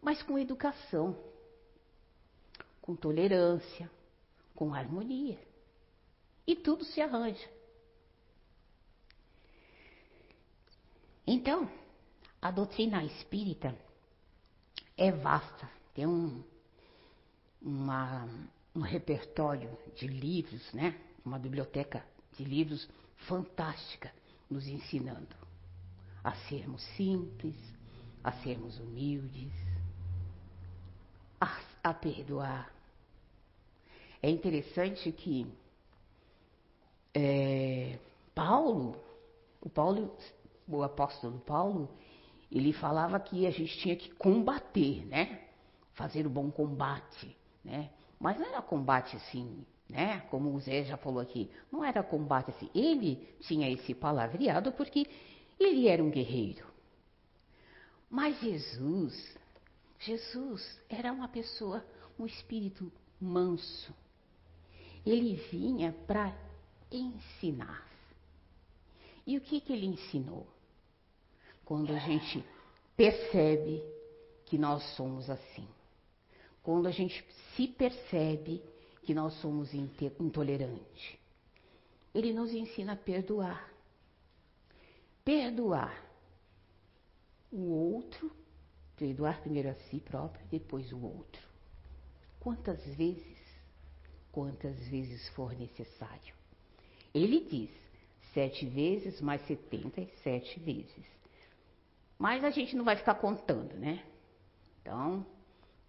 Mas 0.00 0.20
com 0.20 0.36
educação, 0.36 1.16
com 2.80 2.96
tolerância, 2.96 3.88
com 4.52 4.74
harmonia. 4.74 5.38
E 6.44 6.56
tudo 6.56 6.84
se 6.84 7.00
arranja. 7.00 7.48
Então, 11.26 11.70
a 12.40 12.50
doutrina 12.50 13.04
espírita 13.04 13.76
é 14.96 15.12
vasta, 15.12 15.68
tem 15.94 16.06
um, 16.06 16.42
uma, 17.60 18.28
um 18.74 18.80
repertório 18.80 19.76
de 19.94 20.06
livros, 20.06 20.72
né? 20.72 20.98
uma 21.24 21.38
biblioteca 21.38 22.04
de 22.36 22.44
livros 22.44 22.88
fantástica, 23.28 24.12
nos 24.50 24.66
ensinando 24.66 25.34
a 26.22 26.34
sermos 26.48 26.82
simples, 26.96 27.56
a 28.22 28.32
sermos 28.32 28.78
humildes, 28.78 29.52
a, 31.40 31.60
a 31.82 31.94
perdoar. 31.94 32.72
É 34.22 34.30
interessante 34.30 35.10
que 35.10 35.46
é, 37.14 37.98
Paulo, 38.34 38.96
o 39.60 39.68
Paulo, 39.68 40.16
o 40.68 40.82
apóstolo 40.82 41.38
Paulo, 41.40 41.88
ele 42.50 42.72
falava 42.72 43.18
que 43.18 43.46
a 43.46 43.50
gente 43.50 43.78
tinha 43.78 43.96
que 43.96 44.10
combater, 44.14 45.06
né? 45.06 45.40
Fazer 45.94 46.26
o 46.26 46.30
bom 46.30 46.50
combate, 46.50 47.36
né? 47.64 47.90
Mas 48.18 48.38
não 48.38 48.46
era 48.46 48.62
combate 48.62 49.16
assim, 49.16 49.64
né? 49.88 50.20
Como 50.30 50.54
o 50.54 50.60
Zé 50.60 50.84
já 50.84 50.96
falou 50.96 51.20
aqui, 51.20 51.50
não 51.70 51.84
era 51.84 52.02
combate 52.02 52.50
assim. 52.50 52.70
Ele 52.74 53.16
tinha 53.40 53.70
esse 53.70 53.94
palavreado 53.94 54.72
porque 54.72 55.06
ele 55.58 55.88
era 55.88 56.02
um 56.02 56.10
guerreiro. 56.10 56.66
Mas 58.10 58.38
Jesus, 58.40 59.36
Jesus 59.98 60.80
era 60.88 61.12
uma 61.12 61.28
pessoa, 61.28 61.84
um 62.18 62.26
espírito 62.26 62.92
manso. 63.20 63.94
Ele 65.04 65.36
vinha 65.50 65.92
para 66.06 66.36
ensinar. 66.90 67.91
E 69.26 69.36
o 69.36 69.40
que, 69.40 69.60
que 69.60 69.72
ele 69.72 69.86
ensinou? 69.86 70.46
Quando 71.64 71.92
a 71.92 71.98
gente 71.98 72.44
percebe 72.96 73.82
que 74.46 74.58
nós 74.58 74.82
somos 74.96 75.30
assim. 75.30 75.66
Quando 76.62 76.86
a 76.86 76.90
gente 76.90 77.24
se 77.56 77.68
percebe 77.68 78.62
que 79.02 79.14
nós 79.14 79.34
somos 79.40 79.72
intolerantes. 79.74 81.16
Ele 82.14 82.32
nos 82.32 82.52
ensina 82.52 82.92
a 82.92 82.96
perdoar. 82.96 83.72
Perdoar 85.24 86.12
o 87.50 87.70
outro, 87.70 88.30
perdoar 88.96 89.40
primeiro 89.40 89.70
a 89.70 89.74
si 89.74 90.00
próprio, 90.00 90.46
depois 90.48 90.92
o 90.92 91.02
outro. 91.02 91.42
Quantas 92.40 92.84
vezes, 92.96 93.38
quantas 94.30 94.76
vezes 94.88 95.28
for 95.30 95.54
necessário. 95.54 96.34
Ele 97.14 97.40
diz, 97.40 97.70
sete 98.32 98.66
vezes 98.66 99.20
mais 99.20 99.44
setenta 99.46 100.00
e 100.00 100.08
sete 100.22 100.58
vezes. 100.60 101.06
Mas 102.18 102.44
a 102.44 102.50
gente 102.50 102.76
não 102.76 102.84
vai 102.84 102.96
ficar 102.96 103.16
contando, 103.16 103.74
né? 103.74 104.04
Então, 104.80 105.26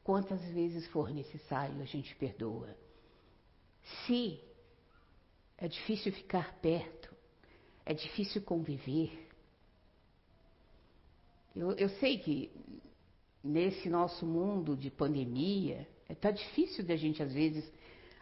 quantas 0.03 0.41
vezes 0.49 0.87
for 0.87 1.11
necessário, 1.11 1.81
a 1.81 1.85
gente 1.85 2.15
perdoa. 2.15 2.75
Se 4.05 4.39
é 5.57 5.67
difícil 5.67 6.11
ficar 6.11 6.59
perto, 6.59 7.13
é 7.85 7.93
difícil 7.93 8.41
conviver. 8.41 9.29
Eu, 11.55 11.71
eu 11.73 11.89
sei 11.89 12.17
que 12.17 12.51
nesse 13.43 13.89
nosso 13.89 14.25
mundo 14.25 14.75
de 14.77 14.89
pandemia, 14.89 15.87
está 16.09 16.31
difícil 16.31 16.83
de 16.83 16.93
a 16.93 16.95
gente, 16.95 17.21
às 17.21 17.33
vezes, 17.33 17.69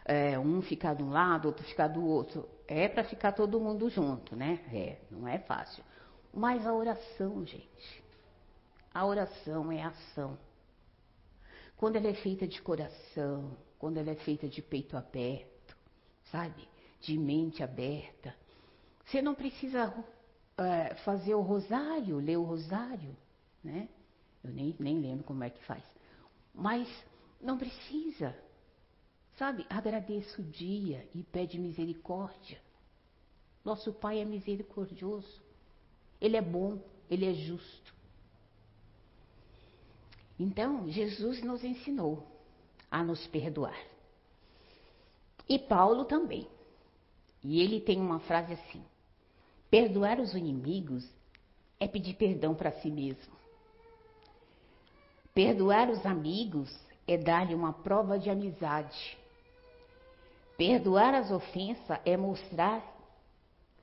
é, 0.04 0.38
um 0.38 0.60
ficar 0.60 0.94
de 0.94 1.02
um 1.02 1.10
lado, 1.10 1.46
outro 1.46 1.64
ficar 1.64 1.88
do 1.88 2.04
outro. 2.04 2.48
É 2.74 2.88
para 2.88 3.04
ficar 3.04 3.32
todo 3.32 3.60
mundo 3.60 3.90
junto, 3.90 4.34
né? 4.34 4.58
É, 4.72 4.98
não 5.10 5.28
é 5.28 5.38
fácil. 5.38 5.84
Mas 6.32 6.66
a 6.66 6.72
oração, 6.72 7.44
gente, 7.44 8.02
a 8.94 9.04
oração 9.04 9.70
é 9.70 9.82
ação. 9.82 10.38
Quando 11.76 11.96
ela 11.96 12.08
é 12.08 12.14
feita 12.14 12.46
de 12.46 12.62
coração, 12.62 13.58
quando 13.78 13.98
ela 13.98 14.10
é 14.10 14.14
feita 14.14 14.48
de 14.48 14.62
peito 14.62 14.96
aberto, 14.96 15.76
sabe? 16.30 16.66
De 16.98 17.18
mente 17.18 17.62
aberta. 17.62 18.34
Você 19.04 19.20
não 19.20 19.34
precisa 19.34 19.92
é, 20.56 20.94
fazer 21.04 21.34
o 21.34 21.42
rosário, 21.42 22.16
ler 22.20 22.38
o 22.38 22.42
rosário, 22.42 23.14
né? 23.62 23.86
Eu 24.42 24.50
nem, 24.50 24.74
nem 24.78 24.98
lembro 24.98 25.24
como 25.24 25.44
é 25.44 25.50
que 25.50 25.62
faz. 25.64 25.84
Mas 26.54 26.88
não 27.38 27.58
precisa. 27.58 28.34
Sabe, 29.38 29.66
agradeça 29.68 30.40
o 30.40 30.44
dia 30.44 31.08
e 31.14 31.22
pede 31.22 31.58
misericórdia. 31.58 32.60
Nosso 33.64 33.92
Pai 33.92 34.20
é 34.20 34.24
misericordioso. 34.24 35.42
Ele 36.20 36.36
é 36.36 36.42
bom, 36.42 36.78
ele 37.10 37.26
é 37.26 37.32
justo. 37.32 37.94
Então, 40.38 40.88
Jesus 40.88 41.42
nos 41.42 41.62
ensinou 41.62 42.26
a 42.90 43.02
nos 43.02 43.26
perdoar. 43.28 43.78
E 45.48 45.58
Paulo 45.58 46.04
também. 46.04 46.46
E 47.42 47.60
ele 47.60 47.80
tem 47.80 48.00
uma 48.00 48.20
frase 48.20 48.52
assim: 48.52 48.84
Perdoar 49.70 50.20
os 50.20 50.34
inimigos 50.34 51.08
é 51.80 51.88
pedir 51.88 52.14
perdão 52.14 52.54
para 52.54 52.72
si 52.72 52.90
mesmo. 52.90 53.34
Perdoar 55.34 55.90
os 55.90 56.04
amigos 56.04 56.70
é 57.06 57.16
dar-lhe 57.16 57.54
uma 57.54 57.72
prova 57.72 58.18
de 58.18 58.30
amizade. 58.30 59.18
Perdoar 60.56 61.14
as 61.14 61.30
ofensas 61.30 61.98
é 62.04 62.16
mostrar 62.16 62.92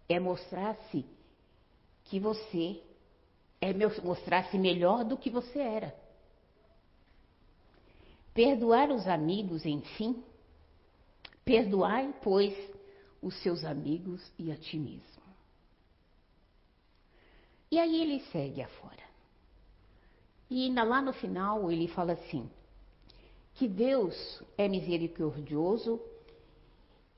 é 0.10 0.20
mostrar-se 0.20 1.06
que 2.06 2.20
você 2.20 2.82
é 3.62 3.72
mostrar-se 4.04 4.58
melhor 4.58 5.04
do 5.06 5.16
que 5.16 5.30
você 5.30 5.60
era. 5.60 5.96
Perdoar 8.34 8.90
os 8.90 9.08
amigos, 9.08 9.66
enfim, 9.66 10.24
perdoai, 11.46 12.16
pois, 12.24 12.56
os 13.22 13.36
seus 13.44 13.64
amigos 13.64 14.32
e 14.40 14.52
a 14.52 14.56
ti 14.56 14.80
mesmo. 14.80 15.22
E 17.72 17.78
aí 17.78 18.02
ele 18.02 18.20
segue 18.32 18.64
afora. 18.64 19.04
E 20.50 20.74
lá 20.74 21.02
no 21.02 21.14
final 21.14 21.72
ele 21.72 21.88
fala 21.88 22.14
assim: 22.14 22.50
que 23.54 23.68
Deus 23.68 24.42
é 24.58 24.68
misericordioso 24.68 26.02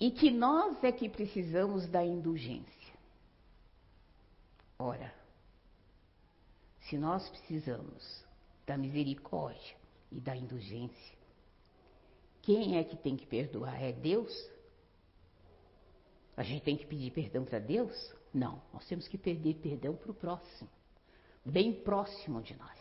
e 0.01 0.09
que 0.09 0.31
nós 0.31 0.83
é 0.83 0.91
que 0.91 1.07
precisamos 1.07 1.87
da 1.87 2.03
indulgência. 2.03 2.95
Ora, 4.79 5.13
se 6.79 6.97
nós 6.97 7.29
precisamos 7.29 8.25
da 8.65 8.75
misericórdia 8.75 9.77
e 10.11 10.19
da 10.19 10.35
indulgência, 10.35 11.17
quem 12.41 12.79
é 12.79 12.83
que 12.83 12.97
tem 12.97 13.15
que 13.15 13.27
perdoar? 13.27 13.79
É 13.79 13.91
Deus? 13.93 14.33
A 16.35 16.41
gente 16.41 16.63
tem 16.63 16.75
que 16.75 16.87
pedir 16.87 17.11
perdão 17.11 17.45
para 17.45 17.59
Deus? 17.59 17.93
Não, 18.33 18.59
nós 18.73 18.83
temos 18.87 19.07
que 19.07 19.19
pedir 19.19 19.53
perdão 19.57 19.95
para 19.95 20.09
o 20.09 20.15
próximo, 20.15 20.69
bem 21.45 21.71
próximo 21.71 22.41
de 22.41 22.55
nós. 22.55 22.79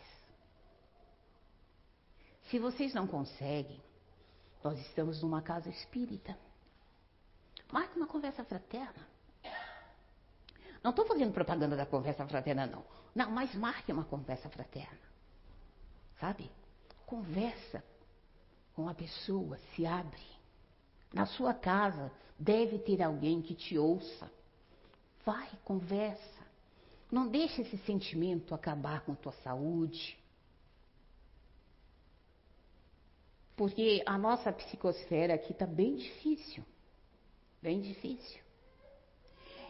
Se 2.49 2.57
vocês 2.57 2.95
não 2.95 3.05
conseguem, 3.05 3.79
nós 4.63 4.79
estamos 4.79 5.21
numa 5.21 5.43
casa 5.43 5.69
espírita. 5.69 6.35
Marque 7.71 7.97
uma 7.97 8.07
conversa 8.07 8.43
fraterna. 8.43 9.07
Não 10.83 10.91
estou 10.91 11.05
fazendo 11.05 11.31
propaganda 11.31 11.75
da 11.75 11.85
conversa 11.85 12.25
fraterna, 12.27 12.65
não. 12.65 12.83
Não, 13.13 13.29
mas 13.29 13.53
marque 13.55 13.91
uma 13.91 14.03
conversa 14.03 14.49
fraterna. 14.49 14.99
Sabe? 16.19 16.51
Conversa 17.05 17.83
com 18.73 18.89
a 18.89 18.93
pessoa, 18.93 19.57
se 19.75 19.85
abre. 19.85 20.25
Na 21.13 21.25
sua 21.25 21.53
casa 21.53 22.11
deve 22.39 22.79
ter 22.79 23.01
alguém 23.01 23.41
que 23.41 23.53
te 23.53 23.77
ouça. 23.77 24.31
Vai, 25.25 25.49
conversa. 25.63 26.41
Não 27.11 27.27
deixe 27.27 27.61
esse 27.61 27.77
sentimento 27.79 28.55
acabar 28.55 29.01
com 29.01 29.11
a 29.11 29.15
tua 29.15 29.33
saúde. 29.43 30.17
Porque 33.55 34.01
a 34.05 34.17
nossa 34.17 34.51
psicosfera 34.51 35.35
aqui 35.35 35.51
está 35.51 35.67
bem 35.67 35.95
difícil. 35.95 36.63
Bem 37.61 37.81
difícil. 37.81 38.41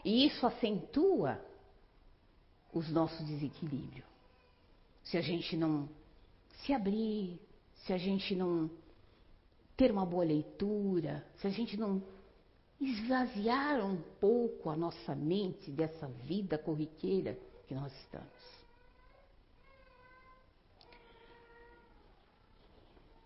E 0.03 0.25
isso 0.25 0.45
acentua 0.47 1.39
os 2.73 2.89
nossos 2.89 3.25
desequilíbrios. 3.25 4.05
Se 5.03 5.17
a 5.17 5.21
gente 5.21 5.57
não 5.57 5.89
se 6.63 6.73
abrir, 6.73 7.39
se 7.85 7.91
a 7.91 7.97
gente 7.97 8.35
não 8.35 8.69
ter 9.75 9.91
uma 9.91 10.05
boa 10.05 10.23
leitura, 10.23 11.25
se 11.37 11.47
a 11.47 11.49
gente 11.49 11.75
não 11.75 12.01
esvaziar 12.79 13.85
um 13.85 14.01
pouco 14.19 14.69
a 14.69 14.75
nossa 14.75 15.13
mente 15.15 15.69
dessa 15.69 16.07
vida 16.07 16.57
corriqueira 16.57 17.37
que 17.67 17.75
nós 17.75 17.93
estamos. 18.01 18.60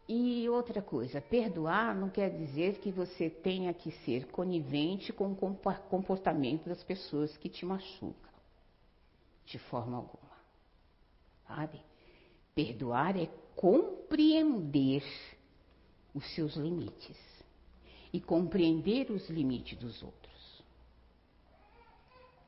E 0.07 0.47
outra 0.49 0.83
coisa, 0.83 1.19
perdoar 1.19 1.95
não 1.95 2.09
quer 2.09 2.29
dizer 2.29 2.77
que 2.79 2.91
você 2.91 3.27
tenha 3.27 3.73
que 3.73 3.91
ser 4.03 4.27
conivente 4.27 5.11
com 5.11 5.31
o 5.31 5.35
comportamento 5.89 6.69
das 6.69 6.83
pessoas 6.83 7.35
que 7.37 7.49
te 7.49 7.65
machucam, 7.65 8.31
de 9.45 9.57
forma 9.57 9.97
alguma. 9.97 10.35
Sabe? 11.47 11.81
Perdoar 12.53 13.17
é 13.17 13.27
compreender 13.55 15.03
os 16.13 16.23
seus 16.35 16.55
limites 16.55 17.17
e 18.13 18.21
compreender 18.21 19.09
os 19.09 19.27
limites 19.27 19.77
dos 19.79 20.03
outros. 20.03 20.63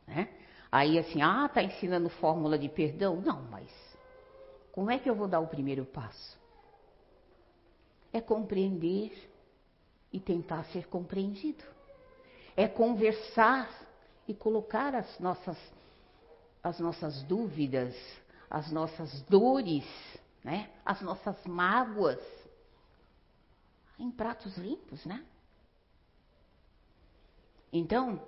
Né? 0.06 0.30
Aí 0.72 1.00
assim, 1.00 1.24
ah, 1.24 1.50
tá 1.50 1.64
ensinando 1.64 2.08
fórmula 2.10 2.58
de 2.58 2.70
perdão? 2.70 3.20
Não, 3.20 3.42
mas 3.50 3.70
como 4.72 4.92
é 4.92 5.00
que 5.00 5.10
eu 5.10 5.16
vou 5.16 5.28
dar 5.28 5.40
o 5.40 5.48
primeiro 5.48 5.86
passo? 5.86 6.38
É 8.18 8.22
compreender 8.22 9.12
e 10.12 10.20
tentar 10.20 10.64
ser 10.66 10.88
compreendido. 10.88 11.64
É 12.56 12.68
conversar 12.68 13.70
e 14.28 14.34
colocar 14.34 14.96
as 14.96 15.20
nossas, 15.20 15.58
as 16.64 16.80
nossas 16.80 17.22
dúvidas, 17.24 17.96
as 18.50 18.72
nossas 18.72 19.22
dores, 19.24 19.86
né? 20.44 20.70
as 20.84 21.02
nossas 21.02 21.38
mágoas 21.46 22.20
em 24.00 24.12
pratos 24.12 24.58
limpos, 24.58 25.06
né? 25.06 25.24
Então, 27.74 28.22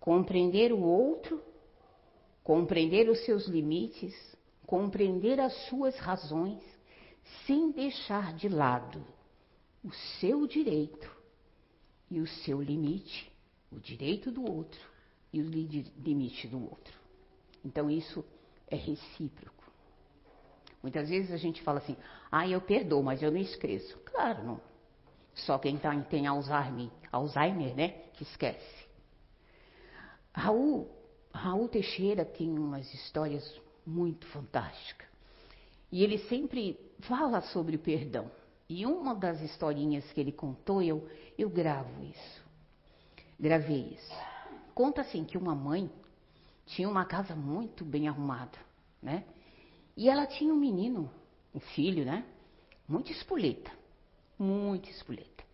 compreender 0.00 0.72
o 0.72 0.82
outro, 0.82 1.42
compreender 2.42 3.08
os 3.08 3.24
seus 3.24 3.46
limites, 3.46 4.14
compreender 4.66 5.38
as 5.38 5.54
suas 5.68 5.96
razões, 5.98 6.62
sem 7.46 7.70
deixar 7.70 8.34
de 8.34 8.48
lado 8.48 9.04
o 9.82 9.92
seu 10.20 10.46
direito 10.46 11.10
e 12.10 12.20
o 12.20 12.26
seu 12.26 12.60
limite, 12.60 13.30
o 13.70 13.78
direito 13.78 14.30
do 14.30 14.44
outro 14.44 14.80
e 15.32 15.40
o 15.40 15.48
limite 15.48 16.46
do 16.48 16.62
outro. 16.62 16.94
Então, 17.64 17.90
isso 17.90 18.24
é 18.66 18.76
recíproco. 18.76 19.64
Muitas 20.82 21.08
vezes 21.08 21.32
a 21.32 21.36
gente 21.36 21.62
fala 21.62 21.78
assim, 21.78 21.96
ah, 22.30 22.48
eu 22.48 22.60
perdoo, 22.60 23.02
mas 23.02 23.22
eu 23.22 23.30
não 23.30 23.38
esqueço. 23.38 23.98
Claro, 23.98 24.44
não. 24.44 24.60
Só 25.34 25.58
quem 25.58 25.76
tá, 25.78 25.94
tem 26.02 26.26
Alzheimer, 26.26 26.90
Alzheimer, 27.12 27.74
né, 27.74 27.88
que 28.14 28.22
esquece. 28.22 28.88
Raul, 30.32 30.88
Raul 31.32 31.68
Teixeira 31.68 32.24
tem 32.24 32.50
umas 32.58 32.92
histórias 32.92 33.60
muito 33.86 34.26
fantásticas. 34.28 35.08
E 35.90 36.02
ele 36.02 36.18
sempre 36.18 36.78
fala 37.00 37.40
sobre 37.40 37.76
o 37.76 37.78
perdão. 37.78 38.30
E 38.68 38.84
uma 38.84 39.14
das 39.14 39.40
historinhas 39.40 40.04
que 40.12 40.20
ele 40.20 40.32
contou, 40.32 40.82
eu, 40.82 41.08
eu 41.38 41.48
gravo 41.48 42.02
isso. 42.04 42.44
Gravei 43.40 43.94
isso. 43.94 44.14
Conta 44.74 45.00
assim 45.00 45.24
que 45.24 45.38
uma 45.38 45.54
mãe 45.54 45.90
tinha 46.66 46.88
uma 46.88 47.04
casa 47.04 47.34
muito 47.34 47.84
bem 47.84 48.08
arrumada, 48.08 48.58
né? 49.02 49.24
E 49.96 50.08
ela 50.08 50.26
tinha 50.26 50.52
um 50.52 50.58
menino, 50.58 51.10
um 51.54 51.60
filho, 51.60 52.04
né? 52.04 52.24
Muito 52.86 53.10
espoleta. 53.10 53.70
Muito 54.38 54.88
espoleta. 54.90 55.44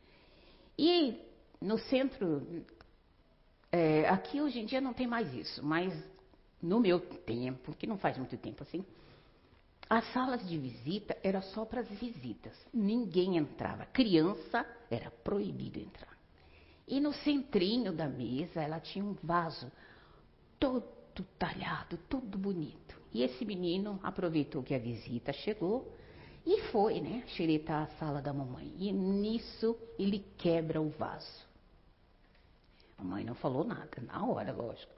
E 0.78 1.18
no 1.60 1.78
centro, 1.78 2.64
é, 3.70 4.08
aqui 4.08 4.40
hoje 4.40 4.60
em 4.60 4.66
dia 4.66 4.80
não 4.80 4.92
tem 4.92 5.06
mais 5.06 5.32
isso, 5.32 5.64
mas 5.64 5.94
no 6.60 6.80
meu 6.80 7.00
tempo, 7.00 7.74
que 7.74 7.86
não 7.86 7.96
faz 7.96 8.18
muito 8.18 8.36
tempo 8.36 8.62
assim, 8.62 8.84
as 9.88 10.10
salas 10.12 10.46
de 10.48 10.58
visita 10.58 11.16
era 11.22 11.42
só 11.42 11.64
para 11.64 11.80
as 11.80 11.88
visitas. 11.88 12.54
Ninguém 12.72 13.36
entrava. 13.36 13.84
Criança 13.86 14.66
era 14.90 15.10
proibido 15.10 15.78
entrar. 15.78 16.16
E 16.86 17.00
no 17.00 17.12
centrinho 17.12 17.92
da 17.92 18.08
mesa 18.08 18.62
ela 18.62 18.80
tinha 18.80 19.04
um 19.04 19.14
vaso 19.22 19.70
todo 20.58 20.84
talhado, 21.38 21.98
tudo 22.08 22.36
bonito. 22.36 22.98
E 23.12 23.22
esse 23.22 23.44
menino 23.44 24.00
aproveitou 24.02 24.62
que 24.62 24.74
a 24.74 24.78
visita 24.78 25.32
chegou 25.32 25.92
e 26.44 26.60
foi, 26.70 27.00
né, 27.00 27.22
xeretar 27.28 27.84
a 27.84 27.98
sala 27.98 28.20
da 28.20 28.32
mamãe. 28.32 28.74
E 28.76 28.92
nisso 28.92 29.78
ele 29.98 30.24
quebra 30.36 30.80
o 30.80 30.90
vaso. 30.90 31.44
A 32.98 33.04
mãe 33.04 33.24
não 33.24 33.34
falou 33.34 33.64
nada, 33.64 34.02
na 34.02 34.24
hora, 34.26 34.52
lógico. 34.52 34.92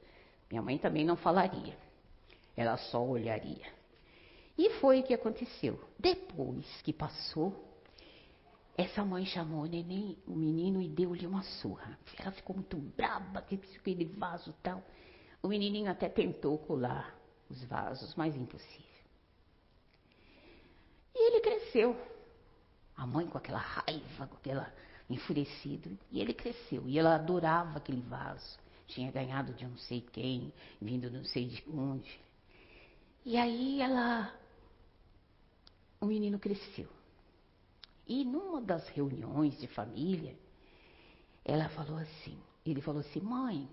Minha 0.50 0.62
mãe 0.62 0.78
também 0.78 1.04
não 1.04 1.16
falaria. 1.16 1.76
Ela 2.56 2.76
só 2.76 3.04
olharia. 3.04 3.66
E 4.58 4.70
foi 4.80 5.00
o 5.00 5.02
que 5.02 5.12
aconteceu. 5.12 5.78
Depois 5.98 6.64
que 6.82 6.92
passou, 6.92 7.66
essa 8.76 9.04
mãe 9.04 9.24
chamou 9.24 9.62
o 9.62 9.66
neném, 9.66 10.18
o 10.26 10.34
menino 10.34 10.82
e 10.82 10.88
deu-lhe 10.88 11.26
uma 11.26 11.42
surra. 11.42 11.98
Ela 12.18 12.30
ficou 12.30 12.56
muito 12.56 12.76
braba, 12.76 13.42
que 13.42 13.60
aquele 13.78 14.04
vaso 14.04 14.54
tal. 14.62 14.82
O 15.42 15.48
menininho 15.48 15.90
até 15.90 16.08
tentou 16.08 16.58
colar 16.58 17.14
os 17.48 17.62
vasos, 17.64 18.14
mas 18.14 18.34
impossível. 18.34 18.84
E 21.14 21.30
ele 21.30 21.40
cresceu. 21.40 21.96
A 22.96 23.06
mãe 23.06 23.26
com 23.26 23.38
aquela 23.38 23.58
raiva, 23.58 24.26
com 24.26 24.36
aquela 24.36 24.72
enfurecido, 25.08 25.96
e 26.10 26.20
ele 26.20 26.34
cresceu. 26.34 26.86
E 26.86 26.98
ela 26.98 27.14
adorava 27.14 27.78
aquele 27.78 28.00
vaso. 28.02 28.58
Tinha 28.88 29.10
ganhado 29.10 29.52
de 29.54 29.66
não 29.66 29.76
sei 29.76 30.00
quem, 30.00 30.52
vindo 30.80 31.10
não 31.10 31.24
sei 31.24 31.46
de 31.46 31.64
onde. 31.70 32.20
E 33.24 33.36
aí 33.36 33.80
ela 33.80 34.32
o 36.00 36.06
menino 36.06 36.38
cresceu. 36.38 36.88
E 38.06 38.24
numa 38.24 38.60
das 38.60 38.88
reuniões 38.88 39.58
de 39.58 39.66
família, 39.66 40.36
ela 41.44 41.68
falou 41.70 41.98
assim, 41.98 42.38
ele 42.64 42.80
falou 42.80 43.00
assim, 43.00 43.20
mãe, 43.20 43.68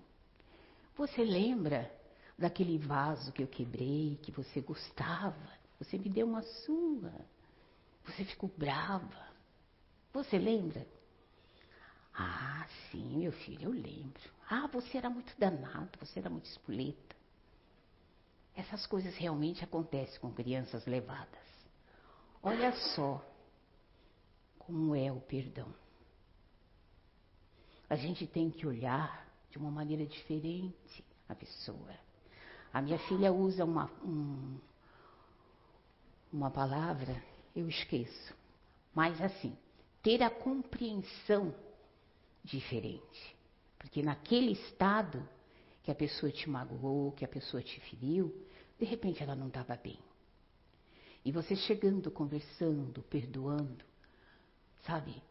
você 0.96 1.24
lembra 1.24 1.90
daquele 2.38 2.78
vaso 2.78 3.32
que 3.32 3.42
eu 3.42 3.46
quebrei, 3.46 4.18
que 4.22 4.30
você 4.32 4.60
gostava. 4.60 5.52
Você 5.78 5.98
me 5.98 6.08
deu 6.08 6.26
uma 6.26 6.42
sua. 6.42 7.12
Você 8.04 8.24
ficou 8.24 8.50
brava. 8.56 9.28
Você 10.12 10.38
lembra? 10.38 10.86
Ah, 12.14 12.66
sim, 12.90 13.18
meu 13.18 13.32
filho, 13.32 13.64
eu 13.64 13.72
lembro. 13.72 14.22
Ah, 14.48 14.68
você 14.68 14.98
era 14.98 15.10
muito 15.10 15.34
danado, 15.38 15.98
você 15.98 16.20
era 16.20 16.30
muito 16.30 16.46
espoleta. 16.46 17.16
Essas 18.54 18.86
coisas 18.86 19.16
realmente 19.16 19.64
acontecem 19.64 20.20
com 20.20 20.32
crianças 20.32 20.86
levadas. 20.86 21.53
Olha 22.46 22.72
só 22.94 23.24
como 24.58 24.94
é 24.94 25.10
o 25.10 25.18
perdão. 25.18 25.74
A 27.88 27.96
gente 27.96 28.26
tem 28.26 28.50
que 28.50 28.66
olhar 28.66 29.26
de 29.50 29.56
uma 29.56 29.70
maneira 29.70 30.04
diferente 30.04 31.02
a 31.26 31.34
pessoa. 31.34 31.94
A 32.70 32.82
minha 32.82 32.98
filha 32.98 33.32
usa 33.32 33.64
uma, 33.64 33.90
um, 34.04 34.58
uma 36.30 36.50
palavra, 36.50 37.22
eu 37.56 37.66
esqueço. 37.66 38.34
Mas 38.94 39.18
assim, 39.22 39.56
ter 40.02 40.22
a 40.22 40.28
compreensão 40.28 41.54
diferente. 42.42 43.36
Porque 43.78 44.02
naquele 44.02 44.52
estado 44.52 45.26
que 45.82 45.90
a 45.90 45.94
pessoa 45.94 46.30
te 46.30 46.50
magoou, 46.50 47.12
que 47.12 47.24
a 47.24 47.28
pessoa 47.28 47.62
te 47.62 47.80
feriu, 47.80 48.34
de 48.78 48.84
repente 48.84 49.22
ela 49.22 49.34
não 49.34 49.48
estava 49.48 49.76
bem. 49.76 49.98
E 51.24 51.32
você 51.32 51.56
chegando, 51.56 52.10
conversando, 52.10 53.02
perdoando, 53.04 53.84
sabe? 54.84 55.22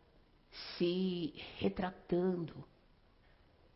Se 0.77 1.33
retratando 1.57 2.55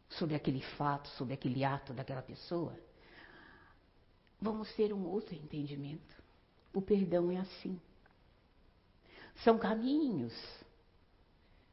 sobre 0.09 0.35
aquele 0.35 0.61
fato, 0.61 1.07
sobre 1.09 1.33
aquele 1.35 1.63
ato 1.63 1.93
daquela 1.93 2.21
pessoa, 2.21 2.75
vamos 4.41 4.73
ter 4.75 4.91
um 4.93 5.05
outro 5.05 5.35
entendimento. 5.35 6.15
O 6.73 6.81
perdão 6.81 7.31
é 7.31 7.37
assim. 7.37 7.79
São 9.43 9.59
caminhos 9.59 10.33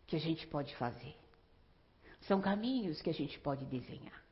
que 0.06 0.16
a 0.16 0.20
gente 0.20 0.46
pode 0.46 0.74
fazer. 0.76 1.16
São 2.22 2.40
caminhos 2.40 3.00
que 3.00 3.10
a 3.10 3.14
gente 3.14 3.38
pode 3.40 3.64
desenhar. 3.66 4.22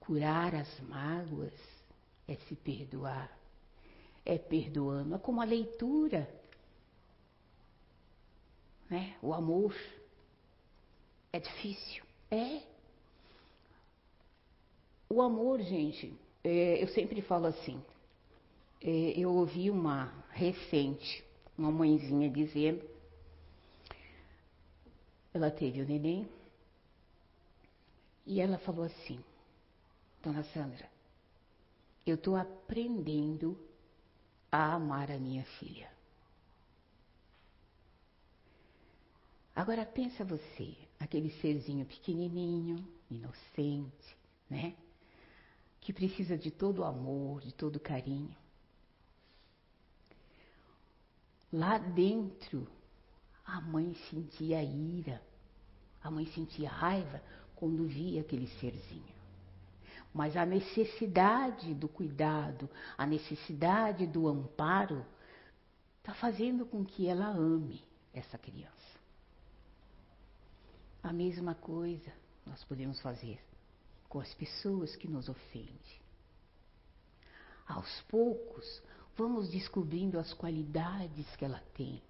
Curar 0.00 0.54
as 0.54 0.80
mágoas 0.80 1.52
é 2.26 2.34
se 2.34 2.56
perdoar, 2.56 3.30
é 4.30 4.38
perdoando, 4.38 5.16
é 5.16 5.18
como 5.18 5.40
a 5.40 5.44
leitura, 5.44 6.32
né? 8.88 9.16
O 9.20 9.34
amor 9.34 9.74
é 11.32 11.40
difícil, 11.40 12.04
é. 12.30 12.62
O 15.08 15.20
amor, 15.20 15.60
gente, 15.62 16.16
é, 16.44 16.80
eu 16.80 16.86
sempre 16.88 17.20
falo 17.22 17.46
assim. 17.46 17.82
É, 18.80 19.18
eu 19.18 19.34
ouvi 19.34 19.68
uma 19.68 20.06
recente, 20.30 21.24
uma 21.58 21.72
mãezinha 21.72 22.30
dizendo, 22.30 22.88
ela 25.34 25.50
teve 25.50 25.82
o 25.82 25.86
neném, 25.86 26.28
e 28.24 28.40
ela 28.40 28.58
falou 28.58 28.84
assim, 28.84 29.18
Dona 30.22 30.44
Sandra, 30.44 30.88
eu 32.06 32.14
estou 32.14 32.36
aprendendo 32.36 33.58
a 34.50 34.74
amar 34.74 35.10
a 35.10 35.18
minha 35.18 35.44
filha. 35.44 35.90
Agora 39.54 39.84
pensa 39.84 40.24
você, 40.24 40.76
aquele 40.98 41.30
serzinho 41.40 41.84
pequenininho, 41.84 42.86
inocente, 43.10 44.16
né? 44.48 44.74
que 45.80 45.92
precisa 45.92 46.36
de 46.36 46.50
todo 46.50 46.80
o 46.80 46.84
amor, 46.84 47.40
de 47.40 47.52
todo 47.52 47.76
o 47.76 47.80
carinho. 47.80 48.36
Lá 51.52 51.78
dentro, 51.78 52.68
a 53.44 53.60
mãe 53.60 53.94
sentia 54.10 54.62
ira, 54.62 55.20
a 56.02 56.10
mãe 56.10 56.26
sentia 56.26 56.70
raiva 56.70 57.22
quando 57.56 57.86
via 57.86 58.20
aquele 58.20 58.46
serzinho. 58.46 59.19
Mas 60.12 60.36
a 60.36 60.44
necessidade 60.44 61.72
do 61.74 61.88
cuidado, 61.88 62.68
a 62.98 63.06
necessidade 63.06 64.06
do 64.06 64.26
amparo, 64.26 65.06
está 65.98 66.14
fazendo 66.14 66.66
com 66.66 66.84
que 66.84 67.06
ela 67.06 67.28
ame 67.28 67.82
essa 68.12 68.36
criança. 68.36 68.74
A 71.02 71.12
mesma 71.12 71.54
coisa 71.54 72.12
nós 72.44 72.62
podemos 72.64 73.00
fazer 73.00 73.40
com 74.08 74.20
as 74.20 74.34
pessoas 74.34 74.96
que 74.96 75.06
nos 75.06 75.28
ofendem. 75.28 76.00
Aos 77.66 78.00
poucos, 78.02 78.82
vamos 79.16 79.48
descobrindo 79.50 80.18
as 80.18 80.34
qualidades 80.34 81.24
que 81.36 81.44
ela 81.44 81.62
tem, 81.74 82.02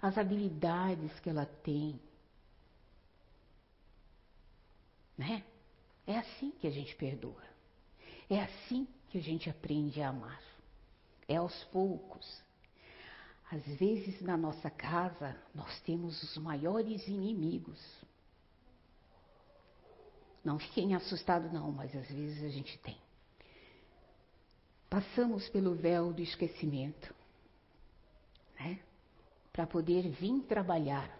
as 0.00 0.16
habilidades 0.16 1.20
que 1.20 1.28
ela 1.28 1.44
tem. 1.44 2.00
Né? 5.18 5.44
É 6.06 6.18
assim 6.18 6.52
que 6.60 6.66
a 6.66 6.70
gente 6.70 6.94
perdoa. 6.94 7.42
É 8.30 8.40
assim 8.42 8.86
que 9.08 9.18
a 9.18 9.22
gente 9.22 9.50
aprende 9.50 10.00
a 10.00 10.08
amar. 10.08 10.40
É 11.28 11.36
aos 11.36 11.64
poucos. 11.64 12.42
Às 13.50 13.64
vezes 13.78 14.20
na 14.20 14.36
nossa 14.36 14.70
casa 14.70 15.36
nós 15.54 15.80
temos 15.80 16.22
os 16.22 16.36
maiores 16.36 17.06
inimigos. 17.06 17.80
Não 20.44 20.58
fiquem 20.58 20.94
assustados, 20.94 21.52
não, 21.52 21.72
mas 21.72 21.94
às 21.94 22.08
vezes 22.08 22.44
a 22.44 22.48
gente 22.48 22.78
tem. 22.78 22.96
Passamos 24.88 25.48
pelo 25.48 25.74
véu 25.74 26.12
do 26.12 26.22
esquecimento, 26.22 27.12
né? 28.58 28.78
Para 29.52 29.66
poder 29.66 30.08
vir 30.08 30.42
trabalhar 30.42 31.10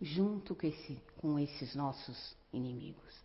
junto 0.00 0.54
com, 0.54 0.66
esse, 0.66 1.00
com 1.16 1.38
esses 1.38 1.74
nossos 1.74 2.36
inimigos. 2.52 3.23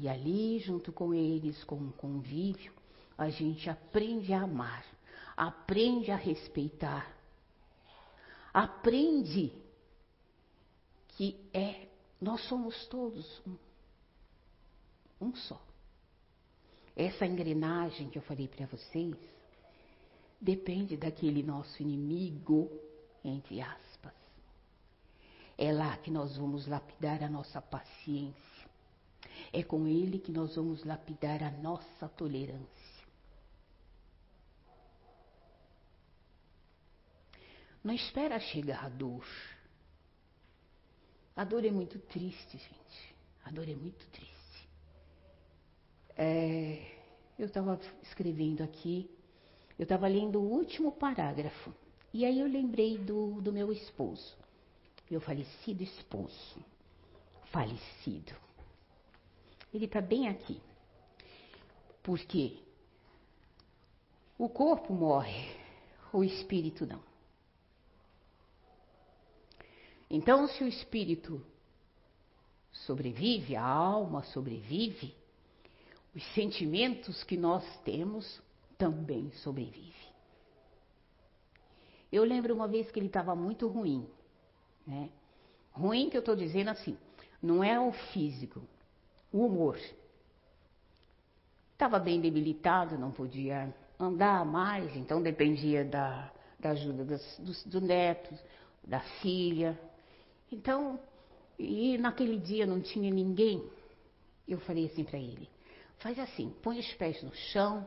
E 0.00 0.08
ali, 0.08 0.58
junto 0.60 0.92
com 0.92 1.12
eles, 1.12 1.62
com 1.64 1.76
o 1.76 1.92
convívio, 1.92 2.72
a 3.18 3.28
gente 3.28 3.68
aprende 3.68 4.32
a 4.32 4.42
amar, 4.42 4.84
aprende 5.36 6.10
a 6.10 6.16
respeitar, 6.16 7.14
aprende 8.52 9.52
que 11.08 11.38
é 11.52 11.86
nós 12.18 12.42
somos 12.48 12.86
todos 12.86 13.42
um 13.46 13.56
um 15.20 15.34
só. 15.34 15.60
Essa 16.96 17.26
engrenagem 17.26 18.08
que 18.08 18.16
eu 18.16 18.22
falei 18.22 18.48
para 18.48 18.66
vocês 18.66 19.14
depende 20.40 20.96
daquele 20.96 21.42
nosso 21.42 21.82
inimigo, 21.82 22.70
entre 23.22 23.60
aspas. 23.60 24.14
É 25.58 25.70
lá 25.72 25.94
que 25.98 26.10
nós 26.10 26.38
vamos 26.38 26.66
lapidar 26.66 27.22
a 27.22 27.28
nossa 27.28 27.60
paciência. 27.60 28.59
É 29.52 29.62
com 29.62 29.86
ele 29.86 30.18
que 30.18 30.32
nós 30.32 30.56
vamos 30.56 30.84
lapidar 30.84 31.42
a 31.42 31.50
nossa 31.50 32.08
tolerância. 32.08 33.00
Não 37.82 37.94
espera 37.94 38.38
chegar 38.38 38.84
a 38.84 38.88
dor. 38.88 39.26
A 41.34 41.44
dor 41.44 41.64
é 41.64 41.70
muito 41.70 41.98
triste, 41.98 42.58
gente. 42.58 43.14
A 43.44 43.50
dor 43.50 43.68
é 43.68 43.74
muito 43.74 44.06
triste. 44.10 44.68
É, 46.16 47.00
eu 47.38 47.46
estava 47.46 47.80
escrevendo 48.02 48.62
aqui, 48.62 49.10
eu 49.78 49.84
estava 49.84 50.06
lendo 50.06 50.38
o 50.38 50.52
último 50.52 50.92
parágrafo, 50.92 51.72
e 52.12 52.26
aí 52.26 52.38
eu 52.38 52.46
lembrei 52.46 52.98
do, 52.98 53.40
do 53.40 53.50
meu 53.50 53.72
esposo, 53.72 54.36
meu 55.10 55.20
falecido 55.20 55.82
esposo, 55.82 56.62
falecido. 57.50 58.34
Ele 59.72 59.84
está 59.84 60.00
bem 60.00 60.28
aqui. 60.28 60.60
Porque 62.02 62.58
o 64.38 64.48
corpo 64.48 64.92
morre, 64.92 65.54
o 66.12 66.24
espírito 66.24 66.86
não. 66.86 67.02
Então, 70.08 70.48
se 70.48 70.64
o 70.64 70.66
espírito 70.66 71.44
sobrevive, 72.72 73.54
a 73.54 73.64
alma 73.64 74.24
sobrevive, 74.24 75.14
os 76.14 76.24
sentimentos 76.34 77.22
que 77.22 77.36
nós 77.36 77.64
temos 77.84 78.40
também 78.76 79.30
sobrevivem. 79.32 80.10
Eu 82.10 82.24
lembro 82.24 82.54
uma 82.54 82.66
vez 82.66 82.90
que 82.90 82.98
ele 82.98 83.06
estava 83.06 83.36
muito 83.36 83.68
ruim, 83.68 84.08
né? 84.84 85.10
Ruim 85.70 86.10
que 86.10 86.16
eu 86.16 86.20
estou 86.20 86.34
dizendo 86.34 86.70
assim, 86.70 86.98
não 87.40 87.62
é 87.62 87.78
o 87.78 87.92
físico, 87.92 88.66
o 89.32 89.46
humor. 89.46 89.78
Estava 91.72 91.98
bem 91.98 92.20
debilitado, 92.20 92.98
não 92.98 93.10
podia 93.10 93.74
andar 93.98 94.44
mais, 94.44 94.94
então 94.96 95.22
dependia 95.22 95.84
da, 95.84 96.30
da 96.58 96.70
ajuda 96.70 97.04
dos, 97.04 97.38
dos, 97.38 97.64
do 97.64 97.80
neto, 97.80 98.34
da 98.84 99.00
filha. 99.00 99.78
Então, 100.50 101.00
e 101.58 101.96
naquele 101.98 102.38
dia 102.38 102.66
não 102.66 102.80
tinha 102.80 103.10
ninguém. 103.10 103.62
Eu 104.46 104.58
falei 104.60 104.86
assim 104.86 105.04
para 105.04 105.18
ele: 105.18 105.48
Faz 105.98 106.18
assim, 106.18 106.54
põe 106.62 106.78
os 106.78 106.92
pés 106.94 107.22
no 107.22 107.34
chão, 107.34 107.86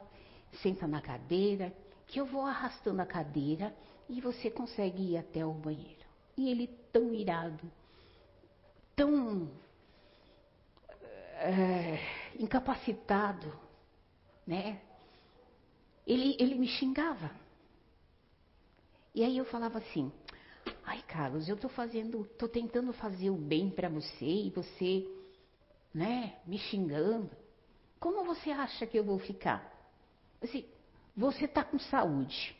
senta 0.61 0.87
na 0.87 1.01
cadeira, 1.01 1.73
que 2.07 2.19
eu 2.19 2.25
vou 2.25 2.41
arrastando 2.41 3.01
a 3.01 3.05
cadeira 3.05 3.75
e 4.07 4.21
você 4.21 4.49
consegue 4.49 5.13
ir 5.13 5.17
até 5.17 5.45
o 5.45 5.53
banheiro. 5.53 6.03
E 6.37 6.49
ele 6.49 6.67
tão 6.91 7.13
irado, 7.13 7.63
tão 8.95 9.49
é, 11.43 11.99
incapacitado, 12.39 13.51
né? 14.47 14.81
Ele, 16.07 16.35
ele 16.39 16.55
me 16.55 16.67
xingava. 16.67 17.31
E 19.13 19.23
aí 19.23 19.37
eu 19.37 19.45
falava 19.45 19.77
assim, 19.77 20.11
ai 20.85 21.01
Carlos, 21.03 21.47
eu 21.47 21.57
tô 21.57 21.69
fazendo, 21.69 22.25
tô 22.37 22.47
tentando 22.47 22.93
fazer 22.93 23.29
o 23.29 23.35
bem 23.35 23.69
para 23.69 23.89
você 23.89 24.25
e 24.25 24.49
você, 24.49 25.07
né, 25.93 26.39
me 26.45 26.57
xingando. 26.57 27.29
Como 27.99 28.23
você 28.25 28.49
acha 28.49 28.87
que 28.87 28.97
eu 28.97 29.03
vou 29.03 29.19
ficar? 29.19 29.71
Assim, 30.41 30.65
você 31.15 31.45
está 31.45 31.63
com 31.63 31.77
saúde. 31.77 32.55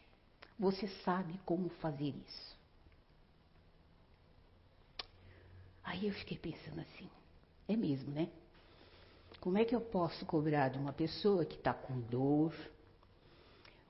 Você 0.59 0.87
sabe 1.03 1.39
como 1.45 1.69
fazer 1.69 2.13
isso. 2.15 2.57
Aí 5.83 6.07
eu 6.07 6.13
fiquei 6.13 6.37
pensando 6.37 6.79
assim, 6.79 7.09
é 7.67 7.75
mesmo, 7.75 8.11
né? 8.11 8.29
Como 9.43 9.57
é 9.57 9.65
que 9.65 9.75
eu 9.75 9.81
posso 9.81 10.25
cobrar 10.25 10.69
de 10.69 10.77
uma 10.77 10.93
pessoa 10.93 11.43
que 11.43 11.57
está 11.57 11.73
com 11.73 11.99
dor, 11.99 12.53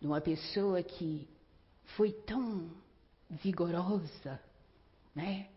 de 0.01 0.07
uma 0.07 0.19
pessoa 0.19 0.81
que 0.81 1.29
foi 1.95 2.11
tão 2.11 2.71
vigorosa, 3.29 4.41
né? 5.13 5.47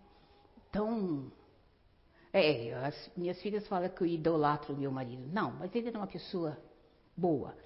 Tão 0.71 1.33
é, 2.31 2.75
as 2.75 3.11
minhas 3.17 3.41
filhas 3.41 3.67
falam 3.69 3.89
que 3.89 4.03
eu 4.03 4.07
idolatro 4.07 4.75
o 4.75 4.77
meu 4.77 4.93
marido. 4.93 5.27
Não, 5.33 5.53
mas 5.53 5.75
ele 5.75 5.89
era 5.89 5.97
uma 5.97 6.07
pessoa 6.07 6.59
boa. 7.17 7.57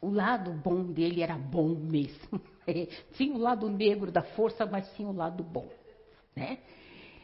O 0.00 0.10
lado 0.10 0.50
bom 0.54 0.82
dele 0.82 1.22
era 1.22 1.38
bom 1.38 1.68
mesmo. 1.68 2.40
tinha 3.14 3.32
o 3.32 3.38
lado 3.38 3.70
negro 3.70 4.10
da 4.10 4.24
força, 4.24 4.66
mas 4.66 4.92
tinha 4.96 5.08
o 5.08 5.14
lado 5.14 5.44
bom, 5.44 5.70
né? 6.34 6.58